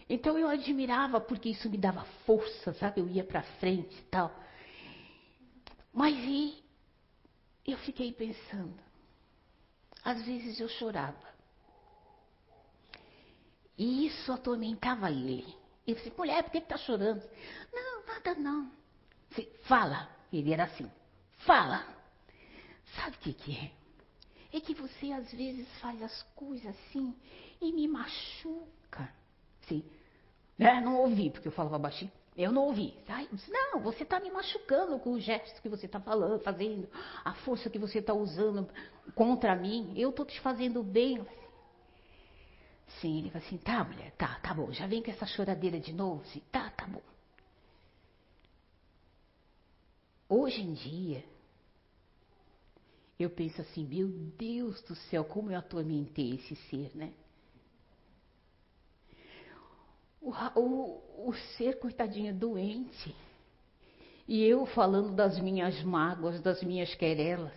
Então 0.09 0.38
eu 0.38 0.48
admirava 0.48 1.20
porque 1.20 1.50
isso 1.50 1.68
me 1.70 1.78
dava 1.78 2.05
força, 2.26 2.72
sabe? 2.74 3.00
Eu 3.00 3.09
ia 3.09 3.24
para 3.24 3.42
frente 3.42 3.96
e 3.98 4.03
tal. 4.03 4.34
Mas 5.92 6.16
e 6.16 6.62
eu 7.66 7.78
fiquei 7.78 8.12
pensando. 8.12 8.74
Às 10.05 10.24
vezes 10.24 10.59
eu 10.59 10.68
chorava. 10.68 11.32
E 13.78 14.07
isso 14.07 14.32
atormentava 14.32 15.11
ele. 15.11 15.57
Eu 15.86 15.94
disse, 15.94 16.12
mulher, 16.16 16.42
por 16.44 16.53
que 16.53 16.59
está 16.59 16.76
chorando? 16.76 17.22
Não, 17.72 18.07
nada 18.07 18.34
não. 18.34 18.70
Disse, 19.28 19.48
fala. 19.62 20.09
Ele 20.32 20.53
era 20.53 20.64
assim, 20.64 20.90
fala. 21.38 21.86
Sabe 22.96 23.16
o 23.16 23.20
que, 23.20 23.32
que 23.32 23.57
é? 23.57 23.72
É 24.57 24.61
que 24.61 24.74
você 24.74 25.12
às 25.12 25.30
vezes 25.32 25.66
faz 25.80 26.03
as 26.03 26.22
coisas 26.34 26.66
assim 26.66 27.14
e 27.61 27.72
me 27.72 27.88
machuca. 27.88 28.82
Sim. 29.68 29.84
Né? 30.58 30.80
Não 30.80 31.00
ouvi, 31.00 31.30
porque 31.30 31.48
eu 31.48 31.52
falava 31.52 31.78
baixinho. 31.78 32.10
Eu 32.36 32.50
não 32.50 32.66
ouvi. 32.66 32.94
Ai, 33.08 33.28
não, 33.48 33.80
você 33.80 34.04
está 34.04 34.18
me 34.18 34.30
machucando 34.30 34.98
com 34.98 35.12
os 35.12 35.22
gestos 35.22 35.60
que 35.60 35.68
você 35.68 35.86
está 35.86 36.00
falando, 36.00 36.40
fazendo, 36.40 36.88
a 37.24 37.34
força 37.34 37.68
que 37.68 37.78
você 37.78 37.98
está 37.98 38.14
usando 38.14 38.68
contra 39.14 39.54
mim. 39.54 39.92
Eu 39.96 40.10
estou 40.10 40.24
te 40.24 40.40
fazendo 40.40 40.82
bem. 40.82 41.24
Sim, 43.00 43.18
ele 43.18 43.30
falou 43.30 43.46
assim, 43.46 43.58
tá, 43.58 43.84
mulher, 43.84 44.12
tá, 44.12 44.38
tá 44.40 44.54
bom. 44.54 44.72
Já 44.72 44.86
vem 44.86 45.02
com 45.02 45.10
essa 45.10 45.26
choradeira 45.26 45.78
de 45.78 45.92
novo? 45.92 46.24
Sim, 46.26 46.42
tá, 46.50 46.70
tá 46.70 46.86
bom. 46.86 47.02
Hoje 50.28 50.62
em 50.62 50.72
dia, 50.72 51.24
eu 53.18 53.28
penso 53.28 53.60
assim, 53.60 53.84
meu 53.84 54.08
Deus 54.08 54.80
do 54.82 54.94
céu, 54.94 55.24
como 55.24 55.50
eu 55.50 55.58
atormentei 55.58 56.36
esse 56.36 56.56
ser, 56.56 56.96
né? 56.96 57.12
O, 60.22 60.30
o, 60.58 61.28
o 61.28 61.34
ser, 61.56 61.78
coitadinho, 61.78 62.32
doente. 62.32 63.14
E 64.26 64.42
eu 64.44 64.64
falando 64.66 65.14
das 65.14 65.38
minhas 65.38 65.82
mágoas, 65.82 66.40
das 66.40 66.62
minhas 66.62 66.94
querelas. 66.94 67.52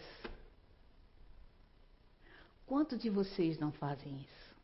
Quantos 2.66 3.00
de 3.00 3.10
vocês 3.10 3.60
não 3.60 3.72
fazem 3.72 4.20
isso? 4.22 4.56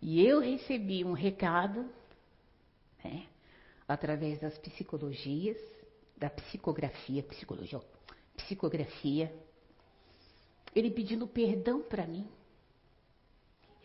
E 0.00 0.24
eu 0.24 0.40
recebi 0.40 1.04
um 1.04 1.12
recado, 1.12 1.90
né? 3.02 3.26
através 3.88 4.38
das 4.40 4.56
psicologias, 4.58 5.58
da 6.16 6.30
psicografia, 6.30 7.22
psicologia, 7.22 7.80
psicografia, 8.36 9.34
ele 10.74 10.90
pedindo 10.90 11.26
perdão 11.26 11.82
para 11.82 12.06
mim. 12.06 12.26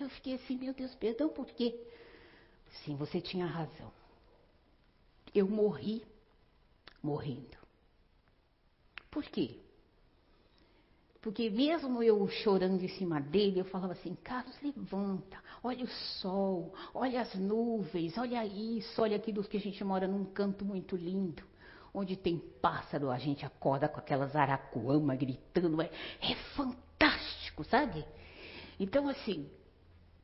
Eu 0.01 0.09
fiquei 0.09 0.35
assim, 0.35 0.57
meu 0.57 0.73
Deus, 0.73 0.93
perdão 0.95 1.29
por 1.29 1.45
quê? 1.45 1.79
Sim, 2.83 2.95
você 2.95 3.21
tinha 3.21 3.45
razão. 3.45 3.91
Eu 5.33 5.47
morri 5.47 6.03
morrendo. 7.01 7.57
Por 9.09 9.23
quê? 9.23 9.59
Porque 11.21 11.51
mesmo 11.51 12.01
eu 12.01 12.27
chorando 12.27 12.81
em 12.81 12.87
cima 12.87 13.21
dele, 13.21 13.59
eu 13.59 13.65
falava 13.65 13.93
assim, 13.93 14.15
Carlos, 14.23 14.59
levanta, 14.61 15.37
olha 15.63 15.85
o 15.85 15.87
sol, 15.87 16.73
olha 16.95 17.21
as 17.21 17.35
nuvens, 17.35 18.17
olha 18.17 18.43
isso, 18.43 18.99
olha 18.99 19.17
aquilo 19.17 19.43
que 19.43 19.57
a 19.57 19.59
gente 19.59 19.83
mora 19.83 20.07
num 20.07 20.25
canto 20.25 20.65
muito 20.65 20.95
lindo, 20.95 21.43
onde 21.93 22.15
tem 22.15 22.39
pássaro, 22.59 23.11
a 23.11 23.19
gente 23.19 23.45
acorda 23.45 23.87
com 23.87 23.99
aquelas 23.99 24.35
aracuama 24.35 25.15
gritando, 25.15 25.79
é, 25.79 25.91
é 26.21 26.35
fantástico, 26.55 27.63
sabe? 27.65 28.03
Então, 28.79 29.07
assim, 29.07 29.47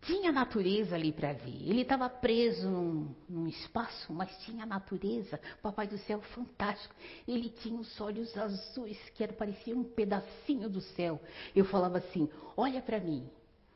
tinha 0.01 0.31
natureza 0.31 0.95
ali 0.95 1.11
para 1.11 1.33
ver. 1.33 1.69
Ele 1.69 1.81
estava 1.81 2.09
preso 2.09 2.69
num, 2.69 3.15
num, 3.27 3.47
espaço, 3.47 4.13
mas 4.13 4.35
tinha 4.43 4.65
natureza. 4.65 5.39
Papai 5.61 5.87
do 5.87 5.97
céu, 5.99 6.21
fantástico. 6.21 6.95
Ele 7.27 7.49
tinha 7.49 7.79
os 7.79 7.99
olhos 7.99 8.35
azuis, 8.37 8.97
que 9.15 9.23
era, 9.23 9.33
parecia 9.33 9.75
um 9.75 9.83
pedacinho 9.83 10.69
do 10.69 10.81
céu. 10.81 11.19
Eu 11.55 11.65
falava 11.65 11.97
assim: 11.97 12.29
olha 12.55 12.81
para 12.81 12.99
mim. 12.99 13.29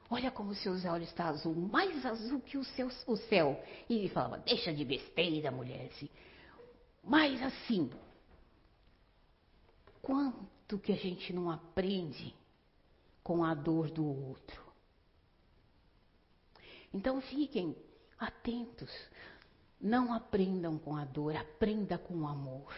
Olha 0.09 0.29
como 0.29 0.53
seus 0.53 0.83
olhos 0.83 1.07
estão 1.07 1.25
tá 1.25 1.31
azul, 1.31 1.55
mais 1.55 2.05
azul 2.05 2.41
que 2.41 2.57
o, 2.57 2.65
seu, 2.65 2.89
o 3.07 3.15
céu. 3.15 3.63
E 3.89 3.95
ele 3.95 4.09
falava, 4.09 4.39
deixa 4.39 4.73
de 4.73 4.83
besteira, 4.83 5.49
mulher. 5.49 5.85
Assim. 5.85 6.09
Mas 7.01 7.41
assim, 7.41 7.89
quanto 10.01 10.77
que 10.79 10.91
a 10.91 10.97
gente 10.97 11.31
não 11.31 11.49
aprende 11.49 12.35
com 13.23 13.41
a 13.41 13.53
dor 13.53 13.89
do 13.89 14.05
outro? 14.05 14.70
Então 16.93 17.21
fiquem 17.21 17.75
atentos. 18.19 18.91
Não 19.79 20.13
aprendam 20.13 20.77
com 20.77 20.95
a 20.95 21.05
dor, 21.05 21.35
aprenda 21.35 21.97
com 21.97 22.21
o 22.21 22.27
amor. 22.27 22.73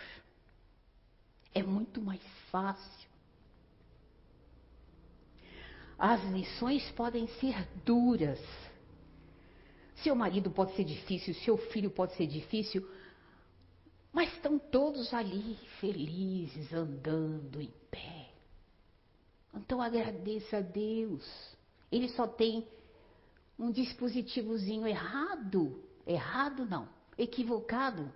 É 1.54 1.62
muito 1.62 2.02
mais 2.02 2.22
fácil. 2.50 3.10
As 5.98 6.24
lições 6.32 6.90
podem 6.92 7.28
ser 7.40 7.68
duras. 7.86 8.40
Seu 9.96 10.16
marido 10.16 10.50
pode 10.50 10.76
ser 10.76 10.84
difícil, 10.84 11.34
seu 11.36 11.58
filho 11.58 11.90
pode 11.90 12.16
ser 12.16 12.28
difícil, 12.28 12.88
mas 14.12 14.32
estão 14.34 14.58
todos 14.60 15.14
ali 15.14 15.56
felizes, 15.80 16.74
andando 16.74 17.62
em 17.62 17.72
pé. 17.90 18.30
Então 19.54 19.82
agradeça 19.82 20.58
a 20.58 20.62
Deus. 20.62 21.24
Ele 21.92 22.10
só 22.10 22.28
tem 22.28 22.68
um 23.58 23.72
dispositivozinho 23.72 24.88
errado, 24.88 25.84
errado 26.06 26.66
não, 26.66 26.88
equivocado, 27.18 28.12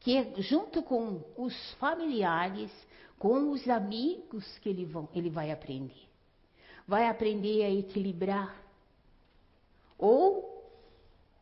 que 0.00 0.16
é 0.16 0.40
junto 0.40 0.82
com 0.82 1.22
os 1.36 1.54
familiares, 1.74 2.70
com 3.18 3.50
os 3.50 3.68
amigos 3.68 4.46
que 4.58 4.68
ele, 4.68 4.86
vão, 4.86 5.08
ele 5.14 5.28
vai 5.28 5.50
aprender. 5.50 6.08
Vai 6.88 7.06
aprender 7.06 7.64
a 7.64 7.70
equilibrar. 7.70 8.56
Ou 9.98 10.64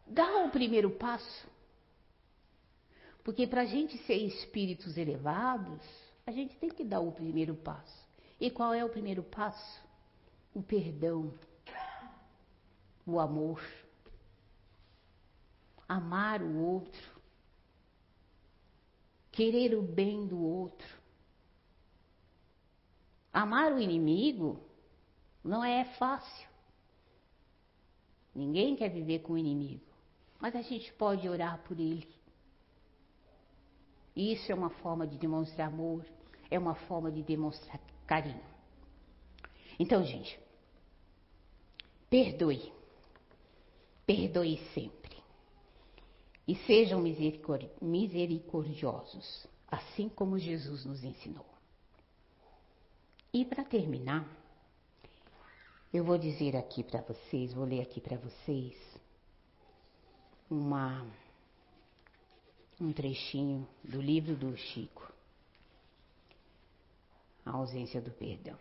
dar 0.07 0.45
o 0.45 0.51
primeiro 0.51 0.91
passo. 0.91 1.47
Porque 3.23 3.47
para 3.47 3.63
a 3.63 3.67
gente 3.67 3.97
ser 3.99 4.17
espíritos 4.17 4.97
elevados, 4.97 5.81
a 6.27 6.33
gente 6.33 6.57
tem 6.57 6.69
que 6.69 6.83
dar 6.83 7.01
o 7.01 7.13
primeiro 7.13 7.55
passo. 7.55 8.09
E 8.41 8.51
qual 8.51 8.75
é 8.75 8.85
o 8.85 8.89
primeiro 8.89 9.23
passo? 9.23 9.81
O 10.53 10.63
perdão 10.63 11.33
o 13.13 13.21
amor. 13.21 13.63
Amar 15.89 16.43
o 16.43 16.59
outro. 16.59 17.19
Querer 19.31 19.75
o 19.75 19.83
bem 19.83 20.27
do 20.27 20.43
outro. 20.43 20.99
Amar 23.33 23.73
o 23.73 23.79
inimigo 23.79 24.61
não 25.45 25.65
é 25.65 25.85
fácil. 25.97 26.49
Ninguém 28.35 28.77
quer 28.77 28.89
viver 28.89 29.21
com 29.21 29.35
o 29.35 29.39
inimigo. 29.39 29.85
Mas 30.39 30.55
a 30.55 30.63
gente 30.63 30.93
pode 30.93 31.29
orar 31.29 31.59
por 31.65 31.79
ele. 31.79 32.09
Isso 34.15 34.51
é 34.51 34.55
uma 34.55 34.71
forma 34.71 35.07
de 35.07 35.17
demonstrar 35.17 35.69
amor, 35.69 36.05
é 36.51 36.59
uma 36.59 36.75
forma 36.75 37.11
de 37.11 37.23
demonstrar 37.23 37.81
carinho. 38.07 38.43
Então, 39.79 40.03
gente, 40.05 40.39
perdoe. 42.11 42.73
Perdoe 44.09 44.57
sempre. 44.73 45.23
E 46.47 46.57
sejam 46.65 47.03
misericordiosos, 47.83 49.47
assim 49.71 50.09
como 50.09 50.39
Jesus 50.39 50.87
nos 50.87 51.05
ensinou. 51.05 51.45
E 53.31 53.45
para 53.45 53.63
terminar, 53.65 54.27
eu 55.93 56.03
vou 56.05 56.17
dizer 56.17 56.57
aqui 56.57 56.83
para 56.83 57.03
vocês, 57.03 57.53
vou 57.53 57.67
ler 57.67 57.83
aqui 57.83 58.01
para 58.01 58.17
vocês 58.17 58.75
uma 60.51 61.07
um 62.81 62.95
trechinho 62.95 63.69
do 63.85 64.01
livro 64.01 64.35
do 64.35 64.57
Chico. 64.57 65.13
A 67.45 67.51
ausência 67.51 68.01
do 68.01 68.11
perdão. 68.13 68.57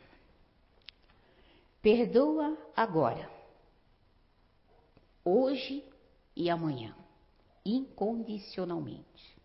Perdoa 1.82 2.58
agora 2.76 3.37
hoje 5.28 5.84
e 6.36 6.50
amanhã, 6.50 6.96
incondicionalmente. 7.66 9.38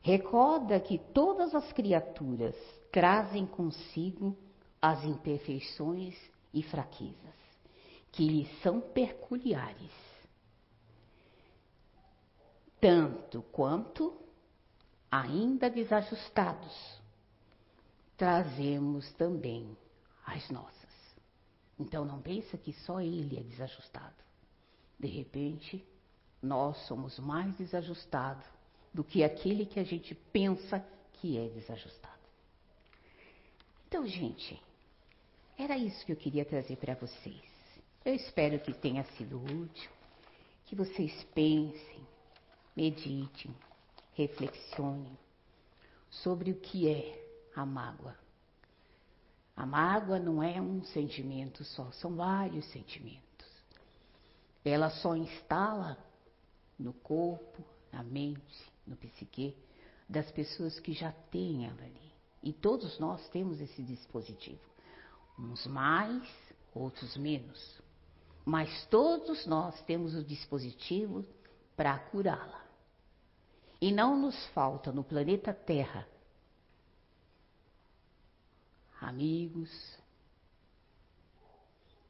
Recorda 0.00 0.80
que 0.80 0.98
todas 0.98 1.54
as 1.54 1.72
criaturas 1.72 2.56
trazem 2.90 3.46
consigo 3.46 4.36
as 4.80 5.04
imperfeições 5.04 6.16
e 6.52 6.62
fraquezas 6.62 7.42
que 8.10 8.26
lhes 8.26 8.62
são 8.62 8.80
peculiares, 8.80 9.92
tanto 12.78 13.42
quanto 13.44 14.20
ainda 15.10 15.70
desajustados, 15.70 17.00
trazemos 18.16 19.10
também 19.14 19.76
as 20.26 20.50
nossas. 20.50 20.82
Então 21.78 22.04
não 22.04 22.20
pensa 22.20 22.58
que 22.58 22.72
só 22.72 23.00
ele 23.00 23.38
é 23.38 23.42
desajustado. 23.42 24.21
De 24.98 25.08
repente, 25.08 25.84
nós 26.42 26.76
somos 26.86 27.18
mais 27.18 27.54
desajustados 27.56 28.44
do 28.92 29.02
que 29.02 29.24
aquele 29.24 29.64
que 29.64 29.80
a 29.80 29.84
gente 29.84 30.14
pensa 30.14 30.84
que 31.14 31.38
é 31.38 31.48
desajustado. 31.48 32.12
Então, 33.88 34.06
gente, 34.06 34.60
era 35.56 35.76
isso 35.76 36.04
que 36.04 36.12
eu 36.12 36.16
queria 36.16 36.44
trazer 36.44 36.76
para 36.76 36.94
vocês. 36.94 37.42
Eu 38.04 38.14
espero 38.14 38.58
que 38.58 38.72
tenha 38.72 39.04
sido 39.16 39.38
útil, 39.38 39.90
que 40.64 40.74
vocês 40.74 41.24
pensem, 41.34 42.06
meditem, 42.74 43.54
reflexionem 44.14 45.16
sobre 46.10 46.50
o 46.50 46.56
que 46.56 46.88
é 46.88 47.50
a 47.54 47.64
mágoa. 47.64 48.16
A 49.56 49.64
mágoa 49.64 50.18
não 50.18 50.42
é 50.42 50.60
um 50.60 50.82
sentimento 50.82 51.62
só, 51.62 51.90
são 51.92 52.16
vários 52.16 52.64
sentimentos. 52.72 53.31
Ela 54.64 54.90
só 54.90 55.16
instala 55.16 55.98
no 56.78 56.92
corpo, 56.92 57.64
na 57.92 58.02
mente, 58.02 58.72
no 58.86 58.96
psique 58.96 59.56
das 60.08 60.30
pessoas 60.30 60.78
que 60.78 60.92
já 60.92 61.12
têm 61.30 61.66
ela 61.66 61.82
ali. 61.82 62.12
E 62.42 62.52
todos 62.52 62.98
nós 62.98 63.28
temos 63.28 63.60
esse 63.60 63.82
dispositivo. 63.82 64.60
Uns 65.38 65.66
mais, 65.66 66.28
outros 66.74 67.16
menos. 67.16 67.80
Mas 68.44 68.86
todos 68.86 69.46
nós 69.46 69.80
temos 69.82 70.14
o 70.14 70.24
dispositivo 70.24 71.24
para 71.76 71.98
curá-la. 71.98 72.62
E 73.80 73.92
não 73.92 74.16
nos 74.16 74.46
falta 74.48 74.92
no 74.92 75.02
planeta 75.02 75.52
Terra 75.52 76.06
amigos, 79.02 79.98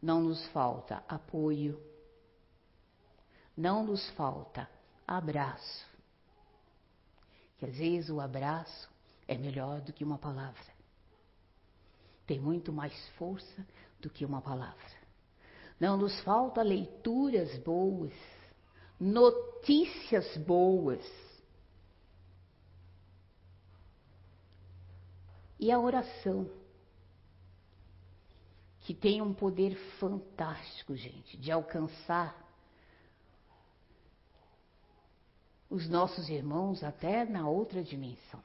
não 0.00 0.20
nos 0.20 0.46
falta 0.48 1.02
apoio, 1.08 1.80
não 3.62 3.84
nos 3.84 4.10
falta 4.10 4.68
abraço. 5.06 5.86
Que 7.58 7.66
às 7.66 7.76
vezes 7.76 8.10
o 8.10 8.20
abraço 8.20 8.90
é 9.28 9.38
melhor 9.38 9.80
do 9.80 9.92
que 9.92 10.02
uma 10.02 10.18
palavra. 10.18 10.72
Tem 12.26 12.40
muito 12.40 12.72
mais 12.72 12.92
força 13.10 13.64
do 14.00 14.10
que 14.10 14.24
uma 14.24 14.42
palavra. 14.42 15.00
Não 15.78 15.96
nos 15.96 16.20
falta 16.22 16.60
leituras 16.60 17.56
boas, 17.58 18.12
notícias 18.98 20.36
boas. 20.38 21.04
E 25.60 25.70
a 25.70 25.78
oração, 25.78 26.50
que 28.80 28.92
tem 28.92 29.22
um 29.22 29.32
poder 29.32 29.76
fantástico, 30.00 30.96
gente, 30.96 31.36
de 31.36 31.52
alcançar 31.52 32.41
os 35.72 35.88
nossos 35.88 36.28
irmãos 36.28 36.84
até 36.84 37.24
na 37.24 37.48
outra 37.48 37.82
dimensão. 37.82 38.44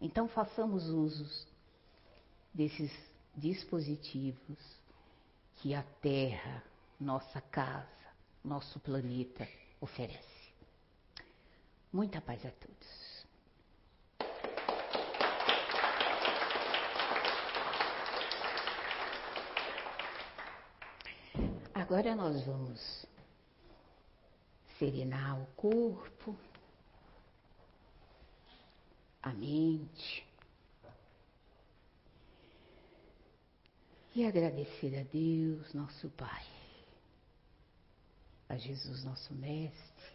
Então 0.00 0.28
façamos 0.28 0.88
usos 0.88 1.48
desses 2.54 2.92
dispositivos 3.36 4.56
que 5.56 5.74
a 5.74 5.82
Terra, 6.00 6.62
nossa 7.00 7.40
casa, 7.40 7.88
nosso 8.44 8.78
planeta 8.78 9.48
oferece. 9.80 10.52
Muita 11.92 12.20
paz 12.20 12.46
a 12.46 12.52
todos. 12.52 13.26
Agora 21.74 22.14
nós 22.14 22.44
vamos 22.46 23.08
serenar 24.78 25.40
o 25.40 25.46
corpo, 25.54 26.36
a 29.22 29.32
mente 29.32 30.26
e 34.14 34.24
agradecer 34.24 34.98
a 34.98 35.02
Deus, 35.04 35.72
nosso 35.74 36.08
Pai, 36.10 36.46
a 38.48 38.56
Jesus, 38.56 39.04
nosso 39.04 39.34
Mestre, 39.34 40.12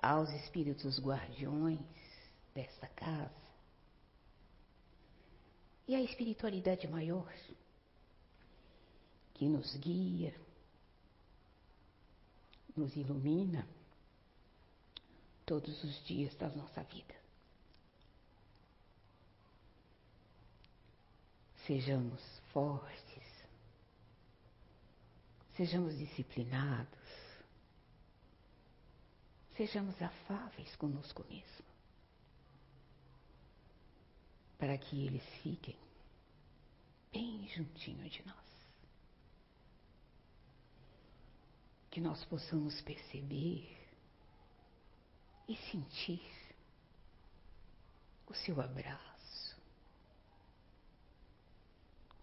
aos 0.00 0.30
Espíritos 0.30 0.98
Guardiões 0.98 1.80
desta 2.54 2.86
casa 2.88 3.44
e 5.86 5.94
à 5.94 6.00
espiritualidade 6.00 6.86
maior 6.88 7.30
que 9.34 9.46
nos 9.46 9.74
guia, 9.76 10.34
nos 12.76 12.96
ilumina 12.96 13.66
todos 15.46 15.82
os 15.84 16.04
dias 16.04 16.34
da 16.36 16.48
nossa 16.48 16.82
vida. 16.84 17.14
Sejamos 21.66 22.20
fortes, 22.52 23.24
sejamos 25.56 25.96
disciplinados, 25.98 26.98
sejamos 29.56 30.00
afáveis 30.02 30.74
conosco 30.76 31.24
mesmo, 31.28 31.64
para 34.58 34.76
que 34.76 35.06
eles 35.06 35.24
fiquem 35.42 35.76
bem 37.12 37.48
juntinho 37.48 38.10
de 38.10 38.26
nós. 38.26 38.43
Que 41.94 42.00
nós 42.00 42.24
possamos 42.24 42.80
perceber 42.80 43.72
e 45.46 45.54
sentir 45.70 46.28
o 48.26 48.34
seu 48.34 48.60
abraço, 48.60 49.56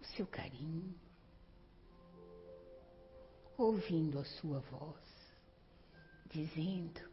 o 0.01 0.05
seu 0.07 0.27
carinho, 0.27 0.93
ouvindo 3.57 4.19
a 4.19 4.25
sua 4.25 4.59
voz, 4.59 5.05
dizendo: 6.25 7.09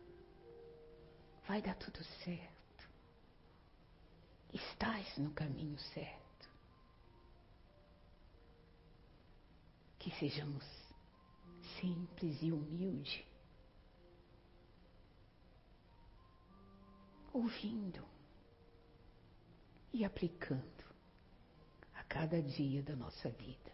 vai 1.47 1.63
dar 1.63 1.77
tudo 1.77 2.03
certo, 2.25 2.91
estás 4.53 5.17
no 5.17 5.31
caminho 5.31 5.79
certo. 5.79 6.51
Que 10.01 10.11
sejamos 10.19 10.78
simples 11.81 12.43
e 12.43 12.53
humilde, 12.53 13.26
ouvindo 17.33 18.05
e 19.93 20.05
aplicando 20.05 20.85
a 21.95 22.03
cada 22.05 22.43
dia 22.43 22.83
da 22.83 22.97
nossa 22.97 23.31
vida 23.31 23.72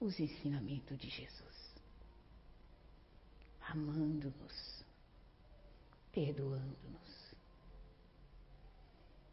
os 0.00 0.18
ensinamentos 0.20 0.98
de 0.98 1.08
Jesus, 1.08 1.74
amando-nos, 3.60 4.84
perdoando-nos, 6.12 7.34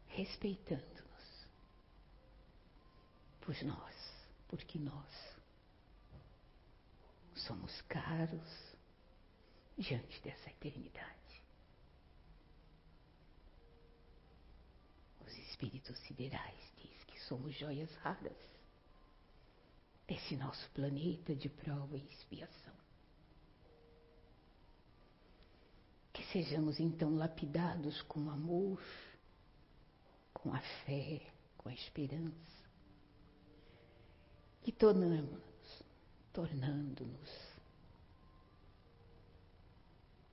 respeitando-nos, 0.08 1.46
por 3.40 3.62
nós, 3.62 4.26
porque 4.48 4.78
nós 4.78 5.33
somos 7.34 7.80
caros 7.82 8.74
diante 9.76 10.20
dessa 10.22 10.50
eternidade. 10.50 11.42
Os 15.26 15.32
espíritos 15.36 15.98
siderais 16.00 16.72
diz 16.76 17.04
que 17.04 17.20
somos 17.22 17.54
joias 17.54 17.92
raras 17.96 18.36
desse 20.06 20.36
nosso 20.36 20.68
planeta 20.70 21.34
de 21.34 21.48
prova 21.48 21.96
e 21.96 22.06
expiação. 22.08 22.74
Que 26.12 26.22
sejamos 26.26 26.78
então 26.78 27.16
lapidados 27.16 28.00
com 28.02 28.30
amor, 28.30 28.80
com 30.32 30.52
a 30.54 30.60
fé, 30.84 31.32
com 31.56 31.68
a 31.68 31.74
esperança. 31.74 32.64
Que 34.62 34.70
tornamos 34.70 35.53
tornando-nos 36.34 37.54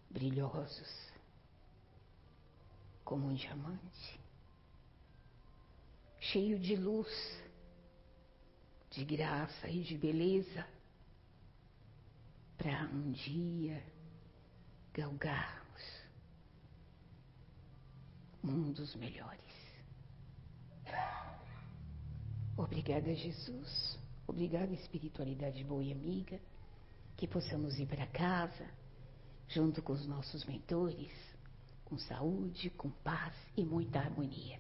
brilhosos 0.09 1.11
como 3.05 3.27
um 3.27 3.35
diamante, 3.35 4.19
cheio 6.19 6.59
de 6.59 6.75
luz, 6.75 7.07
de 8.89 9.05
graça 9.05 9.69
e 9.69 9.83
de 9.83 9.95
beleza, 9.97 10.67
para 12.57 12.83
um 12.85 13.11
dia 13.11 13.83
galgarmos 14.93 16.01
mundos 18.41 18.95
melhores. 18.95 19.39
Obrigada, 22.57 23.13
Jesus. 23.13 24.00
Obrigada, 24.31 24.73
espiritualidade 24.73 25.61
boa 25.61 25.83
e 25.83 25.91
amiga, 25.91 26.39
que 27.17 27.27
possamos 27.27 27.77
ir 27.77 27.85
para 27.85 28.07
casa, 28.07 28.65
junto 29.49 29.81
com 29.81 29.91
os 29.91 30.07
nossos 30.07 30.45
mentores, 30.45 31.11
com 31.83 31.97
saúde, 31.97 32.69
com 32.69 32.89
paz 32.89 33.35
e 33.57 33.65
muita 33.65 33.99
harmonia. 33.99 34.57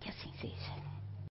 Que 0.00 0.08
assim 0.08 0.32
seja. 0.40 0.91